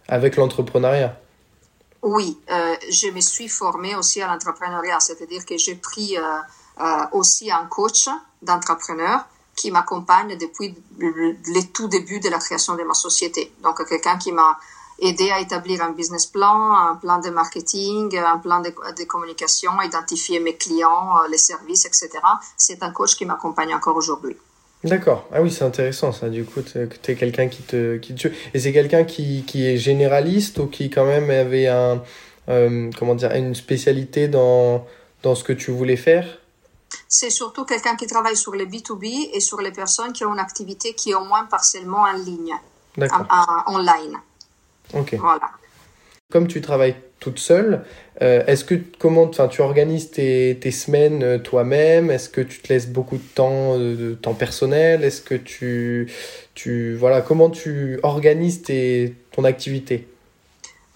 avec 0.08 0.36
l'entrepreneuriat. 0.36 1.18
Oui, 2.02 2.38
euh, 2.50 2.76
je 2.90 3.08
me 3.08 3.20
suis 3.20 3.48
formée 3.48 3.94
aussi 3.94 4.22
à 4.22 4.28
l'entrepreneuriat, 4.28 5.00
c'est-à-dire 5.00 5.44
que 5.44 5.58
j'ai 5.58 5.74
pris 5.74 6.16
aussi 7.12 7.50
un 7.50 7.66
coach 7.66 8.08
d'entrepreneur 8.40 9.26
qui 9.60 9.70
m'accompagne 9.70 10.38
depuis 10.38 10.74
le, 10.98 11.32
le, 11.32 11.72
tout 11.72 11.88
début 11.88 12.18
de 12.18 12.30
la 12.30 12.38
création 12.38 12.74
de 12.76 12.82
ma 12.82 12.94
société. 12.94 13.52
Donc, 13.62 13.76
quelqu'un 13.86 14.16
qui 14.16 14.32
m'a 14.32 14.58
aidé 15.02 15.30
à 15.30 15.40
établir 15.40 15.82
un 15.82 15.90
business 15.90 16.26
plan, 16.26 16.74
un 16.74 16.96
plan 16.96 17.18
de 17.20 17.30
marketing, 17.30 18.16
un 18.16 18.38
plan 18.38 18.60
de, 18.60 18.70
de 18.70 19.04
communication, 19.04 19.72
identifier 19.82 20.40
mes 20.40 20.56
clients, 20.56 21.08
les 21.30 21.38
services, 21.38 21.84
etc. 21.84 22.08
C'est 22.56 22.82
un 22.82 22.90
coach 22.90 23.16
qui 23.16 23.26
m'accompagne 23.26 23.74
encore 23.74 23.96
aujourd'hui. 23.96 24.36
D'accord. 24.82 25.26
Ah 25.30 25.42
oui, 25.42 25.50
c'est 25.50 25.64
intéressant 25.64 26.10
ça. 26.12 26.30
Du 26.30 26.44
coup, 26.44 26.62
tu 26.62 26.78
es 26.78 27.14
quelqu'un 27.14 27.48
qui 27.48 27.62
te, 27.62 27.98
qui 27.98 28.14
te... 28.14 28.28
Et 28.54 28.58
c'est 28.58 28.72
quelqu'un 28.72 29.04
qui, 29.04 29.44
qui 29.46 29.66
est 29.66 29.76
généraliste 29.76 30.58
ou 30.58 30.66
qui 30.68 30.88
quand 30.88 31.04
même 31.04 31.28
avait 31.28 31.66
un, 31.66 32.02
euh, 32.48 32.90
comment 32.98 33.14
dire, 33.14 33.32
une 33.32 33.54
spécialité 33.54 34.26
dans, 34.26 34.86
dans 35.22 35.34
ce 35.34 35.44
que 35.44 35.52
tu 35.52 35.70
voulais 35.70 35.96
faire? 35.96 36.39
C'est 37.08 37.30
surtout 37.30 37.64
quelqu'un 37.64 37.96
qui 37.96 38.06
travaille 38.06 38.36
sur 38.36 38.54
les 38.54 38.66
B2B 38.66 39.30
et 39.32 39.40
sur 39.40 39.60
les 39.60 39.72
personnes 39.72 40.12
qui 40.12 40.24
ont 40.24 40.32
une 40.32 40.40
activité 40.40 40.94
qui 40.94 41.10
est 41.10 41.14
au 41.14 41.24
moins 41.24 41.44
partiellement 41.46 42.02
en 42.02 42.12
ligne, 42.12 42.54
en, 42.98 43.04
en, 43.30 43.74
online. 43.78 44.16
Ok. 44.94 45.14
Voilà. 45.14 45.50
Comme 46.30 46.46
tu 46.46 46.60
travailles 46.60 46.96
toute 47.18 47.38
seule, 47.38 47.84
euh, 48.22 48.44
est-ce 48.46 48.64
que 48.64 48.76
comment, 48.98 49.28
tu 49.28 49.60
organises 49.60 50.10
tes, 50.10 50.58
tes 50.60 50.70
semaines 50.70 51.22
euh, 51.22 51.38
toi-même? 51.38 52.10
Est-ce 52.10 52.28
que 52.28 52.40
tu 52.40 52.60
te 52.60 52.72
laisses 52.72 52.88
beaucoup 52.88 53.16
de 53.16 53.26
temps, 53.34 53.78
de 53.78 54.14
temps 54.20 54.34
personnel? 54.34 55.04
Est-ce 55.04 55.20
que 55.20 55.34
tu, 55.34 56.10
tu, 56.54 56.94
voilà, 56.94 57.20
comment 57.20 57.50
tu 57.50 57.98
organises 58.02 58.62
tes, 58.62 59.14
ton 59.32 59.44
activité? 59.44 60.06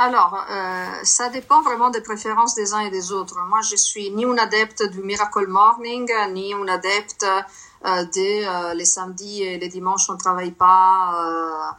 Alors, 0.04 0.44
euh, 0.50 0.86
ça 1.02 1.30
dépend 1.30 1.62
vraiment 1.62 1.88
des 1.88 2.02
préférences 2.02 2.54
des 2.54 2.74
uns 2.74 2.80
et 2.80 2.90
des 2.90 3.10
autres. 3.10 3.36
Moi, 3.48 3.60
je 3.62 3.74
suis 3.74 4.10
ni 4.10 4.24
une 4.24 4.38
adepte 4.38 4.82
du 4.82 5.00
Miracle 5.00 5.46
Morning, 5.46 6.10
ni 6.32 6.52
une 6.52 6.68
adepte 6.68 7.24
euh, 7.24 8.04
de 8.04 8.44
euh, 8.46 8.74
les 8.74 8.84
samedis 8.84 9.42
et 9.42 9.58
les 9.58 9.68
dimanches 9.68 10.10
on 10.10 10.16
travaille 10.18 10.52
pas, 10.52 11.74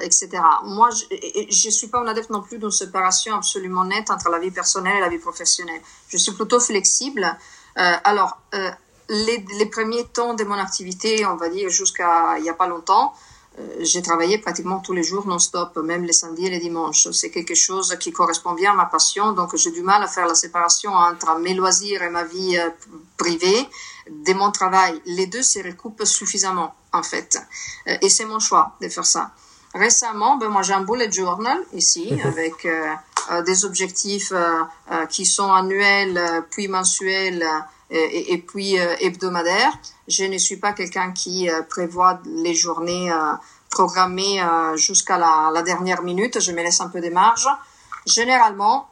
etc. 0.00 0.30
Moi, 0.64 0.88
je, 0.90 1.04
je 1.50 1.70
suis 1.70 1.88
pas 1.88 1.98
une 1.98 2.08
adepte 2.08 2.30
non 2.30 2.40
plus 2.40 2.58
d'une 2.58 2.70
séparation 2.70 3.34
absolument 3.36 3.84
nette 3.84 4.10
entre 4.10 4.30
la 4.30 4.38
vie 4.38 4.50
personnelle 4.50 4.96
et 4.96 5.00
la 5.00 5.10
vie 5.10 5.18
professionnelle. 5.18 5.82
Je 6.08 6.16
suis 6.16 6.32
plutôt 6.32 6.60
flexible. 6.60 7.26
alors, 8.04 8.38
les, 9.08 9.44
les 9.58 9.66
premiers 9.66 10.04
temps 10.04 10.32
de 10.32 10.44
mon 10.44 10.58
activité, 10.58 11.26
on 11.26 11.36
va 11.36 11.50
dire 11.50 11.68
jusqu'à 11.68 12.38
il 12.38 12.44
y 12.44 12.48
a 12.48 12.54
pas 12.54 12.68
longtemps, 12.68 13.12
j'ai 13.80 14.02
travaillé 14.02 14.38
pratiquement 14.38 14.80
tous 14.80 14.92
les 14.92 15.02
jours 15.02 15.26
non-stop, 15.26 15.76
même 15.78 16.04
les 16.04 16.12
samedis 16.12 16.46
et 16.46 16.50
les 16.50 16.58
dimanches. 16.58 17.10
C'est 17.12 17.30
quelque 17.30 17.54
chose 17.54 17.96
qui 17.98 18.12
correspond 18.12 18.52
bien 18.52 18.72
à 18.72 18.74
ma 18.74 18.86
passion, 18.86 19.32
donc 19.32 19.56
j'ai 19.56 19.70
du 19.70 19.82
mal 19.82 20.02
à 20.02 20.08
faire 20.08 20.26
la 20.26 20.34
séparation 20.34 20.92
entre 20.92 21.38
mes 21.38 21.54
loisirs 21.54 22.02
et 22.02 22.10
ma 22.10 22.24
vie 22.24 22.58
privée 23.16 23.68
de 24.10 24.32
mon 24.34 24.50
travail. 24.50 25.00
Les 25.06 25.26
deux 25.26 25.42
se 25.42 25.58
recoupent 25.60 26.04
suffisamment, 26.04 26.74
en 26.92 27.02
fait. 27.02 27.38
Et 27.86 28.08
c'est 28.08 28.26
mon 28.26 28.40
choix 28.40 28.76
de 28.82 28.88
faire 28.88 29.06
ça. 29.06 29.32
Récemment, 29.76 30.36
ben 30.36 30.48
moi 30.48 30.62
j'ai 30.62 30.72
un 30.72 30.84
bullet 30.84 31.10
journal 31.10 31.58
ici 31.74 32.18
avec 32.24 32.64
euh, 32.64 32.94
euh, 33.30 33.42
des 33.42 33.64
objectifs 33.64 34.32
euh, 34.32 35.06
qui 35.08 35.26
sont 35.26 35.52
annuels 35.52 36.18
puis 36.50 36.68
mensuels 36.68 37.46
et, 37.90 38.32
et 38.32 38.38
puis 38.38 38.74
hebdomadaire. 38.76 39.72
Je 40.08 40.24
ne 40.24 40.38
suis 40.38 40.56
pas 40.56 40.72
quelqu'un 40.72 41.12
qui 41.12 41.48
prévoit 41.68 42.20
les 42.26 42.54
journées 42.54 43.10
programmées 43.70 44.40
jusqu'à 44.76 45.18
la, 45.18 45.50
la, 45.52 45.62
dernière 45.62 46.02
minute. 46.02 46.40
Je 46.40 46.52
me 46.52 46.62
laisse 46.62 46.80
un 46.80 46.88
peu 46.88 47.00
de 47.00 47.10
marge. 47.10 47.48
Généralement, 48.06 48.88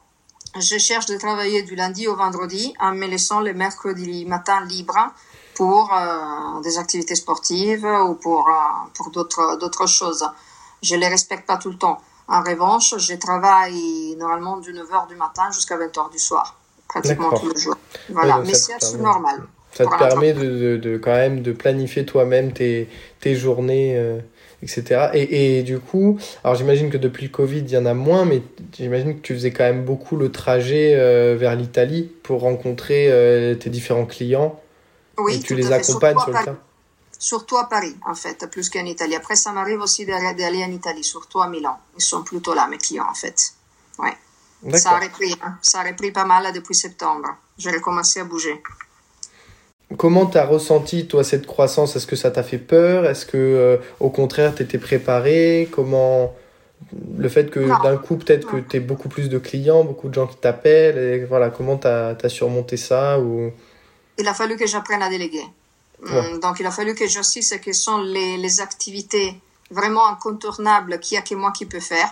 je 0.59 0.79
cherche 0.79 1.07
de 1.07 1.17
travailler 1.17 1.63
du 1.63 1.75
lundi 1.75 2.07
au 2.07 2.15
vendredi 2.17 2.75
en 2.81 2.93
me 2.93 3.07
laissant 3.07 3.41
le 3.41 3.55
mercredi 3.55 4.25
matin 4.25 4.65
libre 4.65 5.13
pour 5.55 5.93
euh, 5.93 6.61
des 6.63 6.79
activités 6.79 7.15
sportives 7.15 7.85
ou 7.85 8.15
pour, 8.15 8.49
euh, 8.49 8.89
pour 8.95 9.11
d'autres, 9.11 9.57
d'autres 9.59 9.87
choses. 9.87 10.29
Je 10.83 10.97
les 10.97 11.09
respecte 11.09 11.47
pas 11.47 11.57
tout 11.57 11.71
le 11.71 11.79
temps. 11.79 12.01
En 12.29 12.43
revanche, 12.43 12.95
je 12.99 13.15
travaille 13.15 14.17
normalement 14.17 14.59
du 14.59 14.73
9h 14.73 15.09
du 15.09 15.17
matin 15.17 15.51
jusqu'à 15.51 15.77
20h 15.77 16.11
du 16.11 16.19
soir, 16.19 16.57
pratiquement 16.89 17.31
tous 17.33 17.49
les 17.49 17.61
jours. 17.61 17.77
Voilà, 18.11 18.39
mais 18.39 18.55
c'est 18.55 18.99
normal. 18.99 19.47
Ça 19.75 19.85
te 19.85 19.99
permet 19.99 20.33
de, 20.33 20.77
de, 20.77 20.97
quand 20.99 21.15
même 21.15 21.43
de 21.43 21.53
planifier 21.53 22.07
toi-même 22.07 22.53
tes, 22.53 22.89
tes 23.21 23.35
journées. 23.35 23.97
Euh, 23.97 24.21
etc. 24.65 25.11
Et, 25.13 25.59
et, 25.59 25.63
du 25.63 25.79
coup, 25.79 26.19
alors 26.43 26.57
j'imagine 26.57 26.91
que 26.91 26.97
depuis 26.97 27.25
le 27.25 27.29
Covid, 27.29 27.59
il 27.59 27.71
y 27.71 27.77
en 27.77 27.87
a 27.87 27.95
moins, 27.95 28.25
mais 28.25 28.43
j'imagine 28.73 29.17
que 29.17 29.21
tu 29.21 29.35
faisais 29.35 29.53
quand 29.53 29.65
même 29.65 29.85
beaucoup 29.85 30.17
le 30.17 30.33
trajet 30.33 30.95
euh, 30.97 31.37
vers 31.39 31.55
l'Italie 31.55 32.11
pour 32.23 32.41
rencontrer 32.41 33.09
euh, 33.11 33.55
tes 33.55 33.71
différents 33.71 34.07
clients. 34.07 34.59
Oui, 35.19 35.37
et 35.37 35.41
tu 35.41 35.55
les 35.55 35.71
accompagnes 35.71 36.19
sur 36.19 36.31
le 36.31 36.45
terrain. 36.45 36.59
Surtout 37.19 37.57
à 37.57 37.69
Paris, 37.69 37.97
en 38.05 38.15
fait, 38.15 38.47
plus 38.51 38.69
qu'en 38.69 38.85
Italie. 38.85 39.15
Après, 39.15 39.37
ça 39.37 39.53
m'arrive 39.53 39.81
aussi 39.81 40.05
d'aller 40.05 40.65
en 40.65 40.71
Italie, 40.71 41.05
surtout 41.05 41.41
à 41.41 41.49
Milan. 41.49 41.79
Ils 41.97 42.03
sont 42.03 42.23
plutôt 42.23 42.55
là, 42.55 42.67
mes 42.69 42.79
clients, 42.79 43.07
en 43.09 43.15
fait. 43.15 43.53
Ouais. 43.99 44.15
Ça 44.77 44.93
a 44.93 44.99
repris, 44.99 45.35
hein. 45.43 45.57
ça 45.63 45.81
a 45.81 45.85
repris 45.85 46.11
pas 46.11 46.25
mal 46.25 46.53
depuis 46.53 46.75
septembre. 46.75 47.37
J'ai 47.59 47.71
recommencé 47.71 48.21
à 48.21 48.25
bouger. 48.25 48.61
Comment 49.99 50.27
tu 50.27 50.39
as 50.39 50.47
ressenti, 50.47 51.07
toi, 51.07 51.25
cette 51.25 51.47
croissance? 51.47 51.97
Est-ce 51.97 52.07
que 52.07 52.17
ça 52.17 52.31
t'a 52.31 52.43
fait 52.43 52.59
peur? 52.59 53.07
Est-ce 53.07 53.27
que, 53.27 53.37
euh, 53.37 53.77
au 54.01 54.11
contraire, 54.11 54.55
tu 54.55 54.63
étais 54.63 54.79
préparé? 54.79 55.69
Comment. 55.71 56.35
Le 57.17 57.29
fait 57.29 57.51
que 57.51 57.61
d'un 57.83 57.97
coup, 57.97 58.17
peut-être 58.17 58.47
que 58.47 58.57
tu 58.57 58.77
aies 58.77 58.81
beaucoup 58.81 59.09
plus 59.09 59.29
de 59.29 59.39
clients, 59.39 59.85
beaucoup 59.85 60.09
de 60.09 60.15
gens 60.15 60.27
qui 60.27 60.37
t'appellent, 60.37 60.99
et 60.99 61.25
voilà, 61.25 61.51
comment 61.51 61.79
tu 61.79 61.87
as, 61.87 62.29
surmonté 62.29 62.77
ça 62.77 63.19
ou... 63.19 63.51
Il 64.19 64.29
a 64.29 64.35
fallu 64.35 64.57
que 64.57 64.67
j'apprenne 64.67 65.03
à 65.03 65.09
déléguer. 65.09 65.45
Hum, 66.07 66.39
donc, 66.41 66.61
il 66.61 66.67
a 66.67 66.71
fallu 66.71 66.95
que 66.95 67.09
je 67.09 67.23
ce 67.23 67.55
que 67.57 67.73
sont 67.73 67.99
les, 67.99 68.37
les 68.37 68.61
activités 68.61 69.35
vraiment 69.71 70.07
incontournables 70.07 71.01
qu'il 71.01 71.17
n'y 71.17 71.21
a 71.21 71.23
que 71.23 71.35
moi 71.35 71.53
qui 71.53 71.65
peux 71.67 71.81
faire. 71.81 72.09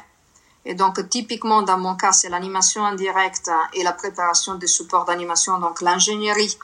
Et 0.64 0.74
donc, 0.74 1.08
typiquement, 1.08 1.62
dans 1.62 1.78
mon 1.78 1.96
cas, 1.96 2.12
c'est 2.12 2.28
l'animation 2.28 2.82
en 2.82 2.94
direct 2.94 3.50
et 3.74 3.82
la 3.82 3.92
préparation 3.92 4.54
des 4.54 4.68
supports 4.68 5.04
d'animation, 5.04 5.58
donc 5.58 5.80
l'ingénierie 5.80 6.56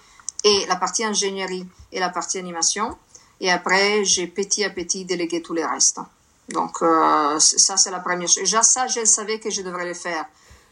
et 0.44 0.66
la 0.66 0.76
partie 0.76 1.04
ingénierie 1.04 1.66
et 1.92 2.00
la 2.00 2.08
partie 2.10 2.38
animation. 2.38 2.96
Et 3.40 3.50
après, 3.50 4.04
j'ai 4.04 4.26
petit 4.26 4.64
à 4.64 4.70
petit 4.70 5.04
délégué 5.04 5.42
tout 5.42 5.54
le 5.54 5.64
reste. 5.64 6.00
Donc, 6.48 6.82
euh, 6.82 7.38
ça, 7.38 7.76
c'est 7.76 7.90
la 7.90 8.00
première 8.00 8.28
chose. 8.28 8.38
Déjà, 8.38 8.62
ça, 8.62 8.86
je 8.86 9.04
savais 9.04 9.38
que 9.38 9.50
je 9.50 9.62
devrais 9.62 9.86
le 9.86 9.94
faire. 9.94 10.24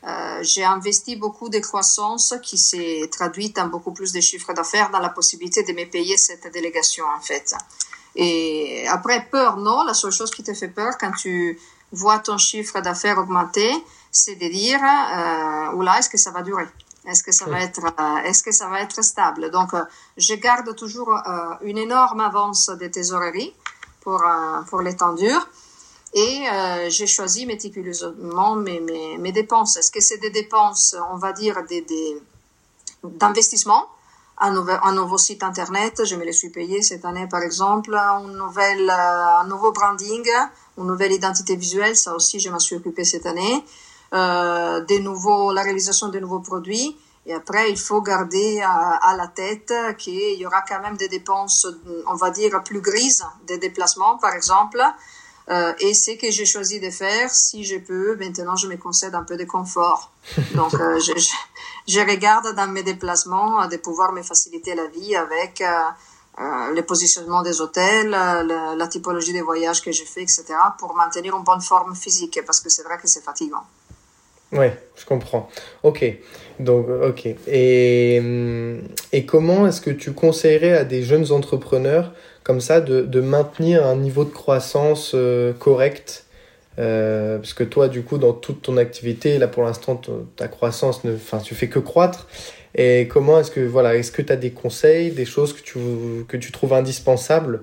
Euh, 0.05 0.43
j'ai 0.43 0.65
investi 0.65 1.17
beaucoup 1.17 1.49
de 1.49 1.59
croissance 1.59 2.35
qui 2.43 2.57
s'est 2.57 3.09
traduite 3.11 3.59
en 3.59 3.67
beaucoup 3.67 3.93
plus 3.93 4.13
de 4.13 4.21
chiffres 4.21 4.53
d'affaires 4.53 4.91
dans 4.91 5.01
la 5.01 5.09
possibilité 5.09 5.63
de 5.65 5.73
me 5.73 5.85
payer 5.85 6.17
cette 6.17 6.51
délégation, 6.53 7.05
en 7.17 7.21
fait. 7.21 7.55
Et 8.15 8.87
après, 8.89 9.27
peur, 9.31 9.57
non. 9.59 9.85
La 9.85 9.95
seule 9.95 10.13
chose 10.13 10.31
qui 10.31 10.43
te 10.43 10.55
fait 10.55 10.69
peur 10.69 10.95
quand 10.99 11.13
tu 11.13 11.59
vois 11.93 12.19
ton 12.19 12.39
chiffre 12.39 12.81
d'affaires 12.81 13.19
augmenter, 13.19 13.71
c'est 14.11 14.37
de 14.37 14.49
dire, 14.49 14.81
euh, 14.83 15.77
oula, 15.77 15.99
est-ce 15.99 16.09
que 16.09 16.19
ça 16.19 16.31
va 16.31 16.43
durer? 16.43 16.67
Est-ce 17.07 17.23
que 17.23 17.31
ça 17.31 17.47
va 17.47 17.61
être, 17.61 17.81
euh, 17.85 18.17
est-ce 18.25 18.43
que 18.43 18.51
ça 18.51 18.69
va 18.69 18.81
être 18.81 19.03
stable? 19.03 19.51
Donc, 19.51 19.75
euh, 19.75 19.85
je 20.17 20.35
garde 20.35 20.75
toujours 20.75 21.11
euh, 21.11 21.55
une 21.63 21.79
énorme 21.79 22.21
avance 22.21 22.69
de 22.69 22.89
trésorerie 22.89 23.55
pour 24.01 24.23
pour 24.69 24.83
l'étendue 24.83 25.39
et 26.15 26.45
j'ai 26.89 27.09
choisi 27.09 27.45
méticuleusement 27.45 28.55
mes, 28.55 28.79
mes, 28.79 29.19
mes 29.19 29.33
dépenses. 29.33 29.77
Est-ce 29.77 29.91
que 29.91 30.01
c'est 30.01 30.19
des 30.19 30.31
dépenses, 30.31 30.95
on 31.13 31.17
va 31.17 31.33
dire, 31.33 31.57
des, 31.69 31.83
des 31.83 32.23
d'investissement 33.03 33.89
un, 34.39 34.53
nouvel, 34.53 34.79
un 34.85 34.93
nouveau 34.93 35.19
site 35.19 35.43
internet, 35.43 36.05
je 36.05 36.15
me 36.15 36.25
les 36.25 36.33
suis 36.33 36.51
payé 36.51 36.83
cette 36.83 37.05
année 37.05 37.27
par 37.27 37.43
exemple, 37.43 37.95
une 37.95 38.37
nouvelle, 38.37 38.89
un 38.91 39.47
nouveau 39.49 39.73
branding, 39.73 40.25
une 40.79 40.87
nouvelle 40.87 41.13
identité 41.13 41.57
visuelle, 41.57 41.97
ça 41.97 42.15
aussi 42.15 42.39
je 42.39 42.49
m'en 42.51 42.61
suis 42.61 42.77
occupé 42.77 43.05
cette 43.05 43.27
année 43.27 43.65
euh, 44.13 44.81
des 44.85 45.01
nouveaux, 45.01 45.53
la 45.53 45.63
réalisation 45.63 46.09
de 46.09 46.19
nouveaux 46.19 46.41
produits. 46.41 46.97
Et 47.27 47.35
après, 47.35 47.71
il 47.71 47.79
faut 47.79 48.03
garder 48.03 48.61
à, 48.61 48.99
à 49.03 49.17
la 49.17 49.27
tête 49.27 49.73
qu'il 49.99 50.39
y 50.39 50.47
aura 50.47 50.63
quand 50.63 50.81
même 50.81 50.97
des 50.97 51.09
dépenses, 51.09 51.67
on 52.07 52.15
va 52.15 52.31
dire, 52.31 52.63
plus 52.63 52.81
grises, 52.81 53.25
des 53.47 53.59
déplacements, 53.59 54.17
par 54.19 54.35
exemple. 54.35 54.81
Euh, 55.49 55.73
et 55.79 55.95
c'est 55.95 56.17
que 56.17 56.31
j'ai 56.31 56.45
choisi 56.45 56.81
de 56.81 56.91
faire, 56.91 57.31
si 57.31 57.63
je 57.63 57.77
peux, 57.79 58.17
maintenant 58.17 58.57
je 58.57 58.67
me 58.67 58.77
concède 58.77 59.15
un 59.15 59.23
peu 59.23 59.37
de 59.37 59.45
confort. 59.45 60.11
Donc, 60.55 60.75
euh, 60.75 60.99
je, 60.99 61.13
je, 61.17 61.31
je, 61.87 62.01
regarde 62.01 62.53
dans 62.57 62.67
mes 62.67 62.83
déplacements 62.83 63.67
de 63.69 63.77
pouvoir 63.77 64.13
me 64.13 64.23
faciliter 64.23 64.75
la 64.75 64.87
vie 64.87 65.15
avec 65.15 65.61
euh, 65.61 65.85
euh 66.41 66.75
le 66.75 66.83
positionnement 66.83 67.43
des 67.43 67.61
hôtels, 67.61 68.11
la, 68.11 68.43
la 68.43 68.89
typologie 68.89 69.33
des 69.33 69.43
voyages 69.43 69.83
que 69.83 69.93
j'ai 69.93 70.05
fait, 70.05 70.23
etc., 70.23 70.45
pour 70.79 70.95
maintenir 70.95 71.37
une 71.37 71.45
bonne 71.45 71.61
forme 71.61 71.95
physique, 71.95 72.41
parce 72.45 72.61
que 72.61 72.69
c'est 72.69 72.83
vrai 72.83 72.99
que 72.99 73.07
c'est 73.07 73.23
fatigant. 73.23 73.65
Ouais, 74.53 74.79
je 74.97 75.05
comprends. 75.05 75.49
Ok. 75.83 76.05
Donc, 76.61 76.87
ok. 76.89 77.29
Et, 77.49 78.19
hum, 78.21 78.81
et 79.13 79.27
comment 79.27 79.67
est-ce 79.67 79.81
que 79.81 79.91
tu 79.91 80.13
conseillerais 80.13 80.73
à 80.73 80.85
des 80.85 81.03
jeunes 81.03 81.33
entrepreneurs 81.33 82.13
comme 82.45 82.61
ça 82.61 82.81
de, 82.81 83.03
de 83.03 83.21
maintenir 83.21 83.85
un 83.85 83.97
niveau 83.97 84.25
de 84.25 84.31
croissance 84.31 85.13
euh, 85.15 85.53
correct? 85.53 86.25
Euh, 86.79 87.39
Parce 87.39 87.55
que 87.55 87.65
toi, 87.65 87.89
du 87.89 88.03
coup, 88.03 88.19
dans 88.19 88.33
toute 88.33 88.63
ton 88.63 88.77
activité, 88.77 89.39
là 89.39 89.49
pour 89.49 89.65
l'instant, 89.65 90.01
ta 90.37 90.49
croissance, 90.49 91.05
ne, 91.05 91.15
enfin, 91.15 91.39
tu 91.39 91.55
fais 91.55 91.69
que 91.69 91.79
croître. 91.81 92.29
Et 92.75 93.09
comment 93.09 93.41
est-ce 93.41 93.51
que, 93.51 93.61
voilà, 93.61 93.97
est-ce 93.97 94.13
que 94.13 94.23
tu 94.23 94.33
as 94.33 94.37
des 94.37 94.51
conseils, 94.51 95.11
des 95.11 95.25
choses 95.25 95.55
que 95.55 95.63
tu, 95.63 95.79
que 96.29 96.37
tu 96.37 96.53
trouves 96.53 96.75
indispensables 96.75 97.63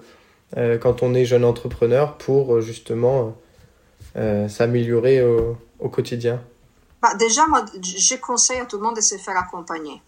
euh, 0.58 0.78
quand 0.78 1.04
on 1.04 1.14
est 1.14 1.26
jeune 1.26 1.46
entrepreneur 1.46 2.18
pour 2.18 2.62
justement 2.62 3.36
s'améliorer 4.48 5.24
au 5.24 5.90
quotidien? 5.90 6.40
Bah, 7.04 7.16
déjà, 7.16 7.46
moi, 7.48 7.66
je 7.82 8.16
conseille 8.16 8.60
à 8.60 8.66
tout 8.66 8.78
le 8.78 8.84
monde 8.84 8.96
de 8.96 9.02
se 9.02 9.18
faire 9.18 9.38
accompagner 9.38 10.02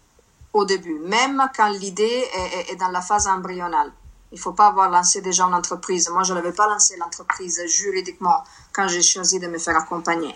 au 0.54 0.64
début, 0.64 0.98
même 1.00 1.46
quand 1.54 1.68
l'idée 1.68 2.26
est, 2.70 2.76
dans 2.76 2.88
la 2.88 3.02
phase 3.02 3.26
embryonale. 3.26 3.92
Il 4.32 4.40
faut 4.40 4.54
pas 4.54 4.68
avoir 4.68 4.88
lancé 4.90 5.20
déjà 5.20 5.44
une 5.44 5.52
entreprise. 5.52 6.08
Moi, 6.08 6.22
je 6.22 6.32
n'avais 6.32 6.52
pas 6.52 6.66
lancé 6.66 6.96
l'entreprise 6.96 7.60
juridiquement 7.66 8.42
quand 8.72 8.88
j'ai 8.88 9.02
choisi 9.02 9.38
de 9.38 9.46
me 9.46 9.58
faire 9.58 9.76
accompagner. 9.76 10.34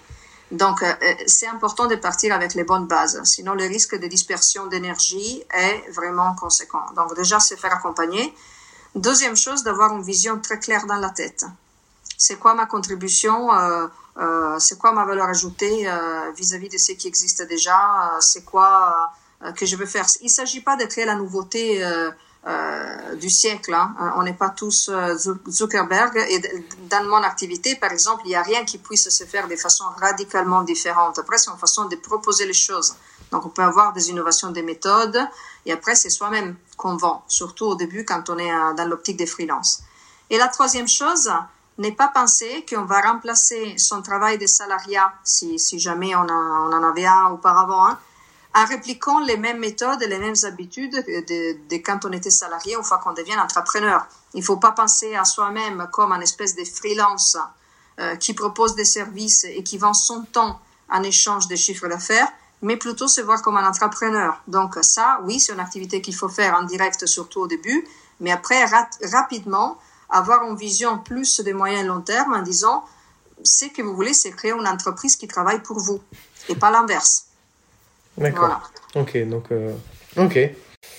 Donc, 0.50 0.82
euh, 0.82 0.92
euh, 1.02 1.14
c'est 1.26 1.46
important 1.46 1.86
de 1.86 1.96
partir 1.96 2.34
avec 2.34 2.52
les 2.52 2.64
bonnes 2.64 2.86
bases. 2.86 3.18
Sinon, 3.24 3.54
le 3.54 3.64
risque 3.64 3.98
de 3.98 4.06
dispersion 4.06 4.66
d'énergie 4.66 5.42
est 5.54 5.90
vraiment 5.92 6.34
conséquent. 6.34 6.84
Donc, 6.94 7.16
déjà, 7.16 7.40
se 7.40 7.54
faire 7.54 7.72
accompagner. 7.72 8.34
Deuxième 8.94 9.36
chose, 9.36 9.62
d'avoir 9.62 9.96
une 9.96 10.02
vision 10.02 10.38
très 10.40 10.58
claire 10.58 10.84
dans 10.84 10.96
la 10.96 11.08
tête. 11.08 11.46
C'est 12.18 12.36
quoi 12.36 12.52
ma 12.52 12.66
contribution 12.66 13.50
euh, 13.54 13.86
euh, 14.20 14.58
c'est 14.58 14.76
quoi 14.78 14.92
ma 14.92 15.04
valeur 15.04 15.28
ajoutée 15.28 15.88
euh, 15.88 16.30
vis-à-vis 16.32 16.68
de 16.68 16.76
ce 16.76 16.92
qui 16.92 17.08
existe 17.08 17.42
déjà, 17.48 17.78
euh, 18.16 18.20
c'est 18.20 18.44
quoi 18.44 19.10
que 19.56 19.64
je 19.64 19.74
veux 19.76 19.86
faire? 19.86 20.04
Il 20.20 20.26
ne 20.26 20.30
s'agit 20.30 20.60
pas 20.60 20.76
de 20.76 20.84
créer 20.84 21.06
la 21.06 21.14
nouveauté 21.14 21.82
du 23.18 23.30
siècle. 23.30 23.72
Hein. 23.72 23.94
On 24.16 24.22
n'est 24.22 24.34
pas 24.34 24.50
tous 24.50 24.90
Zuckerberg. 25.48 26.14
Et 26.28 26.42
dans 26.90 27.04
mon 27.04 27.22
activité, 27.22 27.74
par 27.76 27.90
exemple, 27.90 28.20
il 28.26 28.28
n'y 28.28 28.34
a 28.34 28.42
rien 28.42 28.66
qui 28.66 28.76
puisse 28.76 29.08
se 29.08 29.24
faire 29.24 29.48
de 29.48 29.56
façon 29.56 29.84
radicalement 29.96 30.60
différente. 30.60 31.18
Après, 31.18 31.38
c'est 31.38 31.50
une 31.50 31.56
façon 31.56 31.86
de 31.86 31.96
proposer 31.96 32.44
les 32.44 32.52
choses. 32.52 32.96
Donc, 33.32 33.46
on 33.46 33.48
peut 33.48 33.62
avoir 33.62 33.94
des 33.94 34.10
innovations 34.10 34.50
des 34.50 34.62
méthodes. 34.62 35.18
Et 35.64 35.72
après, 35.72 35.94
c'est 35.94 36.10
soi-même 36.10 36.56
qu'on 36.76 36.98
vend, 36.98 37.24
surtout 37.26 37.64
au 37.64 37.76
début 37.76 38.04
quand 38.04 38.28
on 38.28 38.36
est 38.36 38.52
dans 38.76 38.86
l'optique 38.86 39.16
des 39.16 39.26
freelances. 39.26 39.82
Et 40.28 40.36
la 40.36 40.48
troisième 40.48 40.88
chose, 40.88 41.32
n'est 41.80 41.92
pas 41.92 42.08
penser 42.08 42.64
qu'on 42.68 42.84
va 42.84 43.00
remplacer 43.00 43.74
son 43.78 44.02
travail 44.02 44.38
de 44.38 44.46
salariat, 44.46 45.12
si, 45.24 45.58
si 45.58 45.78
jamais 45.78 46.14
on, 46.14 46.20
en 46.20 46.82
avait 46.82 47.06
un 47.06 47.30
auparavant, 47.30 47.86
hein, 47.86 47.98
en 48.54 48.64
répliquant 48.66 49.20
les 49.20 49.36
mêmes 49.36 49.58
méthodes 49.58 50.02
et 50.02 50.06
les 50.06 50.18
mêmes 50.18 50.34
habitudes 50.44 50.92
de, 50.92 51.76
quand 51.78 52.04
on 52.04 52.12
était 52.12 52.30
salarié 52.30 52.76
ou 52.76 52.82
fois 52.82 52.98
qu'on 52.98 53.12
devient 53.12 53.36
entrepreneur. 53.36 54.06
Il 54.34 54.40
ne 54.40 54.44
faut 54.44 54.58
pas 54.58 54.72
penser 54.72 55.14
à 55.14 55.24
soi-même 55.24 55.88
comme 55.92 56.12
un 56.12 56.20
espèce 56.20 56.54
de 56.54 56.64
freelance 56.64 57.38
euh, 57.98 58.16
qui 58.16 58.34
propose 58.34 58.74
des 58.74 58.84
services 58.84 59.44
et 59.44 59.62
qui 59.62 59.78
vend 59.78 59.94
son 59.94 60.22
temps 60.24 60.60
en 60.90 61.02
échange 61.02 61.48
de 61.48 61.56
chiffres 61.56 61.88
d'affaires, 61.88 62.28
mais 62.60 62.76
plutôt 62.76 63.08
se 63.08 63.20
voir 63.20 63.40
comme 63.40 63.56
un 63.56 63.66
entrepreneur. 63.66 64.42
Donc 64.48 64.76
ça, 64.82 65.20
oui, 65.24 65.40
c'est 65.40 65.52
une 65.52 65.60
activité 65.60 66.02
qu'il 66.02 66.14
faut 66.14 66.28
faire 66.28 66.54
en 66.54 66.64
direct, 66.64 67.06
surtout 67.06 67.40
au 67.40 67.46
début, 67.46 67.86
mais 68.18 68.32
après, 68.32 68.66
rapidement, 69.12 69.78
avoir 70.10 70.44
une 70.44 70.56
vision 70.56 70.98
plus 70.98 71.40
de 71.40 71.52
moyen 71.52 71.80
et 71.80 71.84
long 71.84 72.00
terme 72.00 72.34
en 72.34 72.42
disant 72.42 72.84
ce 73.42 73.66
que 73.66 73.82
vous 73.82 73.94
voulez, 73.94 74.14
c'est 74.14 74.30
créer 74.30 74.52
une 74.52 74.66
entreprise 74.66 75.16
qui 75.16 75.26
travaille 75.26 75.62
pour 75.62 75.78
vous 75.78 76.00
et 76.48 76.54
pas 76.54 76.70
l'inverse. 76.70 77.26
D'accord. 78.18 78.70
Ok, 78.94 79.16
donc. 79.28 79.50
Euh, 79.52 79.74
ok. 80.16 80.38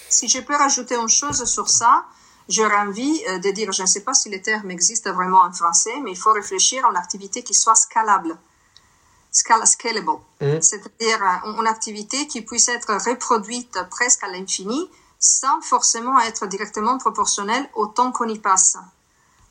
Si 0.09 0.27
je 0.27 0.39
peux 0.39 0.55
rajouter 0.55 0.95
une 0.95 1.09
chose 1.09 1.43
sur 1.45 1.69
ça, 1.69 2.05
j'aurais 2.49 2.77
envie 2.77 3.21
euh, 3.29 3.39
de 3.39 3.51
dire, 3.51 3.71
je 3.71 3.81
ne 3.81 3.87
sais 3.87 4.01
pas 4.01 4.13
si 4.13 4.29
le 4.29 4.41
terme 4.41 4.71
existe 4.71 5.09
vraiment 5.09 5.41
en 5.41 5.51
français, 5.51 5.93
mais 6.03 6.11
il 6.11 6.17
faut 6.17 6.33
réfléchir 6.33 6.85
à 6.85 6.89
une 6.89 6.97
activité 6.97 7.43
qui 7.43 7.53
soit 7.53 7.75
scalable, 7.75 8.37
scalable, 9.31 10.19
mm. 10.41 10.61
c'est-à-dire 10.61 11.23
euh, 11.45 11.59
une 11.59 11.67
activité 11.67 12.27
qui 12.27 12.41
puisse 12.41 12.67
être 12.69 12.93
reproduite 13.07 13.77
presque 13.89 14.23
à 14.23 14.27
l'infini 14.27 14.89
sans 15.19 15.61
forcément 15.61 16.19
être 16.19 16.47
directement 16.47 16.97
proportionnelle 16.97 17.69
au 17.75 17.85
temps 17.85 18.11
qu'on 18.11 18.27
y 18.27 18.39
passe. 18.39 18.77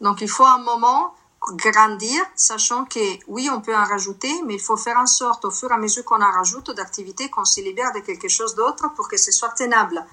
Donc 0.01 0.21
il 0.21 0.29
faut 0.29 0.45
un 0.45 0.59
moment 0.59 1.15
grandir, 1.57 2.23
sachant 2.37 2.85
que 2.85 3.01
oui, 3.27 3.49
on 3.53 3.61
peut 3.61 3.75
en 3.75 3.85
rajouter, 3.85 4.33
mais 4.47 4.55
il 4.55 4.61
faut 4.61 4.77
faire 4.77 4.99
en 4.99 5.07
sorte, 5.07 5.45
au 5.45 5.51
fur 5.51 5.71
et 5.71 5.75
à 5.75 5.79
mesure 5.79 6.05
qu'on 6.05 6.21
en 6.21 6.31
rajoute 6.31 6.71
d'activités, 6.71 7.31
qu'on 7.31 7.45
se 7.45 7.61
libère 7.61 7.93
de 7.93 8.01
quelque 8.01 8.29
chose 8.29 8.55
d'autre 8.55 8.93
pour 8.95 9.09
que 9.09 9.17
ce 9.17 9.33
soit 9.33 9.51
tenable, 9.51 10.05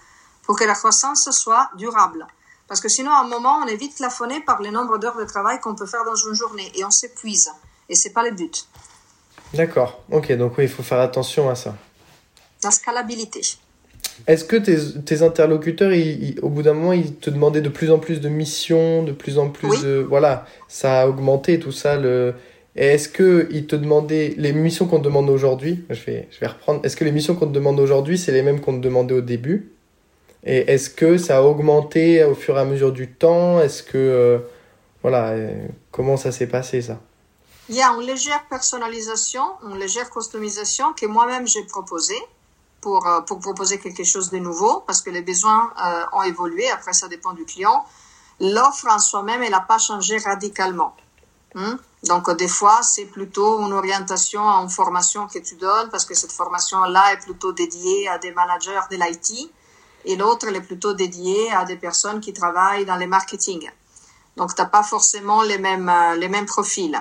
pour 0.43 0.57
que 0.57 0.63
la 0.63 0.73
croissance 0.73 1.29
soit 1.31 1.69
durable. 1.75 2.25
Parce 2.67 2.81
que 2.81 2.89
sinon, 2.89 3.11
à 3.11 3.19
un 3.19 3.27
moment, 3.27 3.59
on 3.63 3.67
est 3.67 3.75
vite 3.75 3.95
plafonné 3.95 4.41
par 4.41 4.61
le 4.61 4.71
nombre 4.71 4.97
d'heures 4.97 5.17
de 5.17 5.25
travail 5.25 5.59
qu'on 5.61 5.75
peut 5.75 5.85
faire 5.85 6.03
dans 6.03 6.15
une 6.15 6.33
journée 6.33 6.71
et 6.75 6.83
on 6.83 6.91
s'épuise. 6.91 7.51
Et 7.89 7.95
c'est 7.95 8.11
pas 8.11 8.23
le 8.23 8.31
but. 8.31 8.67
D'accord. 9.53 10.01
Ok, 10.11 10.31
donc 10.33 10.57
oui, 10.57 10.65
il 10.65 10.69
faut 10.69 10.83
faire 10.83 10.99
attention 10.99 11.49
à 11.49 11.55
ça. 11.55 11.75
La 12.63 12.71
scalabilité. 12.71 13.41
Est-ce 14.25 14.43
que 14.45 14.55
tes, 14.55 15.21
interlocuteurs, 15.21 15.91
au 16.41 16.49
bout 16.49 16.63
d'un 16.63 16.73
moment, 16.73 16.93
ils 16.93 17.13
te 17.15 17.29
demandaient 17.29 17.61
de 17.61 17.69
plus 17.69 17.91
en 17.91 17.99
plus 17.99 18.19
de 18.19 18.29
missions, 18.29 19.03
de 19.03 19.11
plus 19.11 19.37
en 19.37 19.49
plus 19.49 19.83
de... 19.83 20.05
Voilà, 20.07 20.45
ça 20.67 21.01
a 21.01 21.07
augmenté 21.07 21.59
tout 21.59 21.71
ça. 21.71 21.97
Le... 21.97 22.33
Est-ce 22.75 23.09
qu'ils 23.09 23.67
te 23.67 23.75
demandaient 23.75 24.33
les 24.37 24.53
missions 24.53 24.85
qu'on 24.87 24.99
te 24.99 25.03
demande 25.03 25.29
aujourd'hui 25.29 25.83
je 25.89 26.03
vais, 26.03 26.27
je 26.31 26.39
vais 26.39 26.47
reprendre. 26.47 26.81
Est-ce 26.83 26.95
que 26.95 27.05
les 27.05 27.11
missions 27.11 27.35
qu'on 27.35 27.47
te 27.47 27.53
demande 27.53 27.79
aujourd'hui, 27.79 28.17
c'est 28.17 28.31
les 28.31 28.41
mêmes 28.41 28.59
qu'on 28.59 28.73
te 28.73 28.83
demandait 28.83 29.15
au 29.15 29.21
début? 29.21 29.71
Et 30.43 30.71
est-ce 30.71 30.89
que 30.89 31.17
ça 31.17 31.37
a 31.37 31.41
augmenté 31.41 32.23
au 32.23 32.35
fur 32.35 32.57
et 32.57 32.61
à 32.61 32.65
mesure 32.65 32.91
du 32.91 33.07
temps? 33.07 33.61
Est-ce 33.61 33.83
que... 33.83 33.97
Euh, 33.97 34.39
voilà, 35.01 35.29
euh, 35.29 35.67
comment 35.91 36.17
ça 36.17 36.31
s'est 36.31 36.47
passé 36.47 36.81
ça? 36.81 36.99
Il 37.69 37.75
y 37.75 37.81
a 37.81 37.87
une 37.89 38.05
légère 38.05 38.45
personnalisation, 38.49 39.43
une 39.69 39.77
légère 39.77 40.09
customisation 40.09 40.93
que 40.93 41.05
moi-même 41.05 41.47
j'ai 41.47 41.63
proposée 41.63 42.15
pour, 42.87 43.05
euh, 43.05 43.19
pour 43.19 43.39
proposer 43.39 43.79
quelque 43.79 44.05
chose 44.05 44.29
de 44.29 44.37
nouveau 44.37 44.81
parce 44.87 45.01
que 45.01 45.09
les 45.09 45.21
besoins 45.21 45.73
euh, 45.85 46.17
ont 46.17 46.23
évolué. 46.23 46.69
Après, 46.69 46.93
ça 46.93 47.09
dépend 47.09 47.33
du 47.33 47.43
client. 47.43 47.85
L'offre 48.39 48.87
en 48.89 48.99
soi-même, 48.99 49.43
elle 49.43 49.51
n'a 49.51 49.67
pas 49.73 49.77
changé 49.77 50.17
radicalement. 50.19 50.95
Hmm? 51.53 51.75
Donc, 52.05 52.31
des 52.37 52.47
fois, 52.47 52.79
c'est 52.83 53.07
plutôt 53.17 53.59
une 53.65 53.73
orientation 53.73 54.41
à 54.49 54.61
une 54.63 54.69
formation 54.69 55.27
que 55.27 55.39
tu 55.39 55.55
donnes 55.55 55.89
parce 55.89 56.05
que 56.05 56.13
cette 56.13 56.31
formation-là 56.31 57.03
est 57.13 57.21
plutôt 57.27 57.51
dédiée 57.51 58.07
à 58.07 58.17
des 58.19 58.31
managers 58.31 58.85
de 58.89 58.95
l'IT 58.95 59.51
et 60.05 60.15
l'autre, 60.15 60.47
elle 60.47 60.55
est 60.55 60.67
plutôt 60.71 60.93
dédiée 60.93 61.51
à 61.51 61.65
des 61.65 61.75
personnes 61.75 62.21
qui 62.21 62.31
travaillent 62.31 62.85
dans 62.85 62.95
le 62.95 63.07
marketing. 63.07 63.69
Donc, 64.37 64.55
tu 64.55 64.61
n'as 64.61 64.69
pas 64.69 64.83
forcément 64.83 65.41
les 65.41 65.57
mêmes, 65.57 65.89
euh, 65.89 66.15
les 66.15 66.29
mêmes 66.29 66.45
profils. 66.45 66.97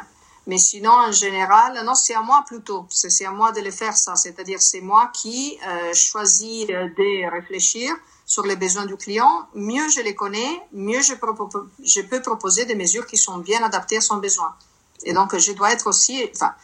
Mais 0.46 0.58
sinon, 0.58 0.92
en 0.92 1.12
général, 1.12 1.82
non, 1.84 1.94
c'est 1.94 2.14
à 2.14 2.22
moi 2.22 2.44
plutôt. 2.46 2.86
C'est 2.88 3.24
à 3.24 3.32
moi 3.32 3.50
de 3.52 3.60
le 3.60 3.70
faire 3.70 3.96
ça. 3.96 4.14
C'est-à-dire, 4.14 4.62
c'est 4.62 4.80
moi 4.80 5.10
qui 5.12 5.58
euh, 5.66 5.92
choisis 5.92 6.66
de 6.66 7.30
réfléchir 7.30 7.92
sur 8.24 8.44
les 8.44 8.56
besoins 8.56 8.86
du 8.86 8.96
client. 8.96 9.46
Mieux 9.54 9.88
je 9.88 10.00
les 10.00 10.14
connais, 10.14 10.60
mieux 10.72 11.00
je, 11.00 11.14
je 11.84 12.00
peux 12.02 12.22
proposer 12.22 12.64
des 12.64 12.76
mesures 12.76 13.06
qui 13.06 13.16
sont 13.16 13.38
bien 13.38 13.62
adaptées 13.62 13.96
à 13.96 14.00
son 14.00 14.18
besoin. 14.18 14.54
Et 15.04 15.12
donc, 15.12 15.36
je 15.36 15.52
dois 15.52 15.72
être 15.72 15.88
aussi, 15.88 16.28
enfin, 16.34 16.54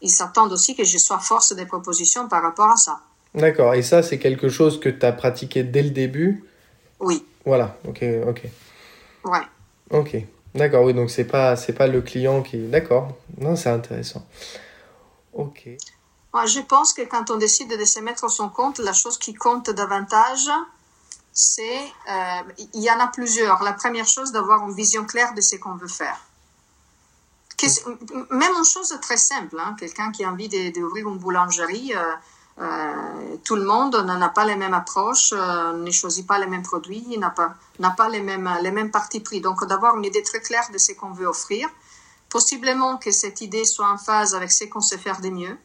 ils 0.00 0.10
s'attendent 0.10 0.52
aussi 0.52 0.74
que 0.76 0.84
je 0.84 0.98
sois 0.98 1.18
force 1.18 1.52
des 1.52 1.66
propositions 1.66 2.28
par 2.28 2.42
rapport 2.42 2.70
à 2.70 2.76
ça. 2.76 3.00
D'accord. 3.34 3.74
Et 3.74 3.82
ça, 3.82 4.02
c'est 4.02 4.18
quelque 4.18 4.48
chose 4.48 4.78
que 4.78 4.88
tu 4.88 5.04
as 5.04 5.12
pratiqué 5.12 5.62
dès 5.62 5.82
le 5.82 5.90
début? 5.90 6.44
Oui. 7.00 7.24
Voilà. 7.44 7.76
Ok, 7.88 8.04
ok. 8.26 8.42
Ouais. 9.24 9.40
Ok. 9.90 10.16
D'accord, 10.54 10.84
oui, 10.84 10.92
donc 10.94 11.10
c'est 11.10 11.24
pas 11.24 11.56
c'est 11.56 11.72
pas 11.72 11.86
le 11.86 12.02
client 12.02 12.42
qui. 12.42 12.58
D'accord, 12.58 13.16
non, 13.38 13.56
c'est 13.56 13.70
intéressant. 13.70 14.24
Ok. 15.32 15.68
Moi, 16.34 16.46
je 16.46 16.60
pense 16.60 16.92
que 16.92 17.02
quand 17.02 17.30
on 17.30 17.36
décide 17.36 17.78
de 17.78 17.84
se 17.84 18.00
mettre 18.00 18.30
son 18.30 18.48
compte, 18.48 18.78
la 18.78 18.92
chose 18.92 19.18
qui 19.18 19.34
compte 19.34 19.70
davantage, 19.70 20.48
c'est 21.32 21.80
euh, 22.10 22.64
il 22.74 22.82
y 22.82 22.90
en 22.90 23.00
a 23.00 23.08
plusieurs. 23.08 23.62
La 23.62 23.72
première 23.72 24.06
chose, 24.06 24.32
d'avoir 24.32 24.66
une 24.66 24.74
vision 24.74 25.04
claire 25.04 25.34
de 25.34 25.40
ce 25.40 25.56
qu'on 25.56 25.74
veut 25.74 25.88
faire. 25.88 26.18
Même 28.30 28.52
une 28.58 28.64
chose 28.64 28.98
très 29.00 29.16
simple, 29.16 29.56
hein, 29.58 29.76
quelqu'un 29.78 30.10
qui 30.10 30.24
a 30.24 30.30
envie 30.30 30.48
d'ouvrir 30.72 31.08
une 31.08 31.18
boulangerie. 31.18 31.92
Euh, 31.94 32.14
euh, 32.62 33.36
tout 33.44 33.56
le 33.56 33.64
monde 33.64 33.96
n'a 33.96 34.28
pas 34.28 34.44
les 34.44 34.54
mêmes 34.54 34.74
approches, 34.74 35.32
euh, 35.32 35.72
ne 35.72 35.90
choisit 35.90 36.26
pas 36.26 36.38
les 36.38 36.46
mêmes 36.46 36.62
produits, 36.62 37.18
n'a 37.18 37.30
pas, 37.30 37.54
n'a 37.80 37.90
pas 37.90 38.08
les 38.08 38.20
mêmes, 38.20 38.48
les 38.62 38.70
mêmes 38.70 38.90
parties 38.90 39.20
pris. 39.20 39.40
Donc, 39.40 39.64
d'avoir 39.66 39.96
une 39.96 40.04
idée 40.04 40.22
très 40.22 40.40
claire 40.40 40.68
de 40.72 40.78
ce 40.78 40.92
qu'on 40.92 41.10
veut 41.10 41.26
offrir. 41.26 41.68
Possiblement 42.28 42.98
que 42.98 43.10
cette 43.10 43.40
idée 43.40 43.64
soit 43.64 43.90
en 43.90 43.98
phase 43.98 44.34
avec 44.34 44.52
ce 44.52 44.64
qu'on 44.64 44.80
sait 44.80 44.98
faire 44.98 45.20
de 45.20 45.28
mieux. 45.28 45.58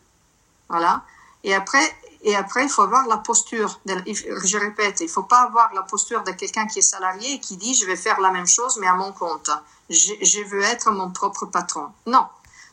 Voilà. 0.70 1.04
Et 1.44 1.54
après, 1.54 1.96
et 2.24 2.36
après, 2.36 2.64
il 2.64 2.70
faut 2.70 2.82
avoir 2.82 3.06
la 3.08 3.18
posture. 3.18 3.80
Je 3.86 4.58
répète, 4.58 5.00
il 5.02 5.10
faut 5.10 5.24
pas 5.24 5.42
avoir 5.42 5.74
la 5.76 5.84
posture 5.84 6.24
de 6.24 6.32
quelqu'un 6.32 6.66
qui 6.66 6.80
est 6.80 6.82
salarié 6.82 7.34
et 7.36 7.40
qui 7.40 7.58
dit 7.58 7.76
je 7.76 7.86
vais 7.86 7.96
faire 7.96 8.20
la 8.20 8.32
même 8.32 8.48
chose 8.48 8.78
mais 8.82 8.88
à 8.88 8.96
mon 8.96 9.12
compte. 9.12 9.52
Je 9.90 10.44
veux 10.44 10.64
être 10.64 10.92
mon 10.92 11.12
propre 11.12 11.46
patron. 11.46 11.88
Non, 12.06 12.26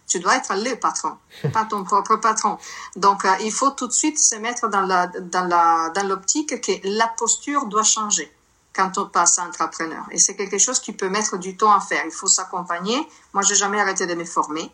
tu 0.06 0.20
dois 0.20 0.36
être 0.36 0.54
le 0.54 0.74
patron, 0.76 1.16
pas 1.52 1.64
ton 1.64 1.84
propre 1.84 2.16
patron. 2.16 2.58
Donc, 2.96 3.24
euh, 3.24 3.32
il 3.40 3.52
faut 3.52 3.70
tout 3.70 3.86
de 3.86 3.92
suite 3.92 4.18
se 4.18 4.36
mettre 4.36 4.68
dans 4.68 4.82
la, 4.82 5.06
dans 5.06 5.44
la, 5.44 5.90
dans 5.94 6.06
l'optique 6.06 6.60
que 6.60 6.72
la 6.84 7.08
posture 7.08 7.66
doit 7.66 7.82
changer 7.82 8.30
quand 8.74 8.98
on 8.98 9.06
passe 9.06 9.38
à 9.38 9.44
entrepreneur. 9.44 10.04
Et 10.10 10.18
c'est 10.18 10.36
quelque 10.36 10.58
chose 10.58 10.80
qui 10.80 10.92
peut 10.92 11.08
mettre 11.08 11.38
du 11.38 11.56
temps 11.56 11.72
à 11.72 11.80
faire. 11.80 12.02
Il 12.04 12.10
faut 12.12 12.26
s'accompagner. 12.26 12.98
Moi, 13.32 13.42
j'ai 13.42 13.54
jamais 13.54 13.80
arrêté 13.80 14.06
de 14.06 14.14
me 14.14 14.24
former. 14.24 14.70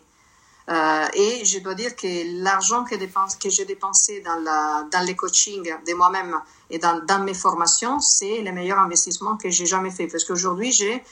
Euh, 0.69 1.07
et 1.13 1.43
je 1.43 1.59
dois 1.59 1.73
dire 1.73 1.95
que 1.95 2.43
l'argent 2.43 2.83
que, 2.83 2.95
dépense, 2.95 3.35
que 3.35 3.49
j'ai 3.49 3.65
dépensé 3.65 4.21
dans, 4.21 4.35
la, 4.35 4.85
dans 4.91 5.05
les 5.05 5.15
coachings 5.15 5.75
de 5.87 5.93
moi-même 5.93 6.39
et 6.69 6.77
dans, 6.77 7.23
mes 7.23 7.33
formations, 7.33 7.99
c'est 7.99 8.41
le 8.41 8.51
meilleur 8.51 8.79
investissement 8.79 9.37
que 9.37 9.49
j'ai 9.49 9.65
jamais 9.65 9.91
fait. 9.91 10.07
Parce 10.07 10.23
qu'aujourd'hui, 10.23 10.71
j'ai, 10.71 11.03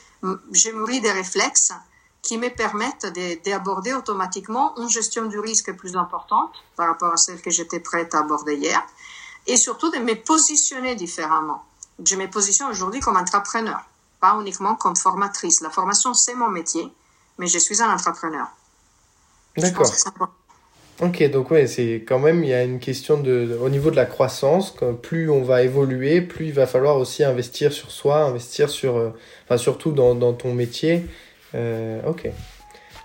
j'ai 0.52 0.72
mûri 0.72 1.00
des 1.00 1.12
réflexes 1.12 1.72
qui 2.22 2.38
me 2.38 2.48
permettent 2.48 3.06
d'aborder 3.44 3.94
automatiquement 3.94 4.76
une 4.78 4.88
gestion 4.88 5.26
du 5.26 5.38
risque 5.38 5.74
plus 5.74 5.96
importante 5.96 6.52
par 6.76 6.88
rapport 6.88 7.12
à 7.12 7.16
celle 7.16 7.40
que 7.40 7.50
j'étais 7.50 7.80
prête 7.80 8.14
à 8.14 8.18
aborder 8.20 8.56
hier, 8.56 8.82
et 9.46 9.56
surtout 9.56 9.90
de 9.90 9.98
me 9.98 10.14
positionner 10.14 10.94
différemment. 10.94 11.64
Je 12.04 12.16
me 12.16 12.28
positionne 12.28 12.70
aujourd'hui 12.70 13.00
comme 13.00 13.16
entrepreneur, 13.16 13.80
pas 14.20 14.36
uniquement 14.40 14.74
comme 14.74 14.96
formatrice. 14.96 15.60
La 15.60 15.70
formation, 15.70 16.14
c'est 16.14 16.34
mon 16.34 16.48
métier, 16.48 16.88
mais 17.38 17.46
je 17.46 17.58
suis 17.58 17.82
un 17.82 17.92
entrepreneur. 17.92 18.46
D'accord. 19.56 19.90
Ok, 21.02 21.22
donc 21.30 21.50
ouais, 21.50 21.66
c'est 21.66 22.04
quand 22.06 22.18
même, 22.18 22.44
il 22.44 22.50
y 22.50 22.54
a 22.54 22.62
une 22.62 22.78
question 22.78 23.18
de, 23.18 23.58
au 23.62 23.70
niveau 23.70 23.90
de 23.90 23.96
la 23.96 24.04
croissance, 24.04 24.74
plus 25.02 25.30
on 25.30 25.42
va 25.42 25.62
évoluer, 25.62 26.20
plus 26.20 26.48
il 26.48 26.52
va 26.52 26.66
falloir 26.66 26.98
aussi 26.98 27.24
investir 27.24 27.72
sur 27.72 27.90
soi, 27.90 28.24
investir 28.24 28.68
sur, 28.68 28.98
euh, 28.98 29.10
enfin 29.44 29.56
surtout 29.56 29.92
dans, 29.92 30.14
dans 30.14 30.34
ton 30.34 30.52
métier, 30.52 31.06
euh, 31.54 32.00
ok. 32.06 32.30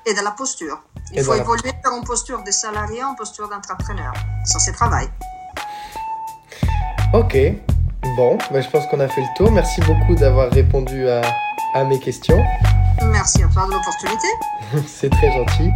Et 0.08 0.13
de 0.13 0.21
la 0.23 0.31
posture. 0.31 0.81
Il 1.13 1.23
faut 1.23 1.34
évoluer 1.34 1.71
une 1.84 2.03
posture 2.03 2.43
de 2.43 2.51
salarié 2.51 3.03
en 3.03 3.15
posture 3.15 3.49
d'entrepreneur. 3.49 4.13
Ça, 4.45 4.60
c'est 4.60 4.71
travail. 4.71 5.08
Ok. 7.13 7.36
Bon, 8.15 8.38
ben, 8.51 8.62
je 8.62 8.69
pense 8.69 8.86
qu'on 8.88 8.99
a 8.99 9.08
fait 9.08 9.21
le 9.21 9.27
tour. 9.36 9.51
Merci 9.51 9.81
beaucoup 9.81 10.13
d'avoir 10.15 10.51
répondu 10.51 11.10
à, 11.10 11.21
à 11.73 11.84
mes 11.84 11.99
questions. 11.99 12.39
Merci 13.03 13.43
à 13.43 13.47
toi 13.47 13.65
de 13.65 13.71
l'opportunité. 13.71 14.27
c'est 14.88 15.10
très 15.10 15.31
gentil. 15.31 15.71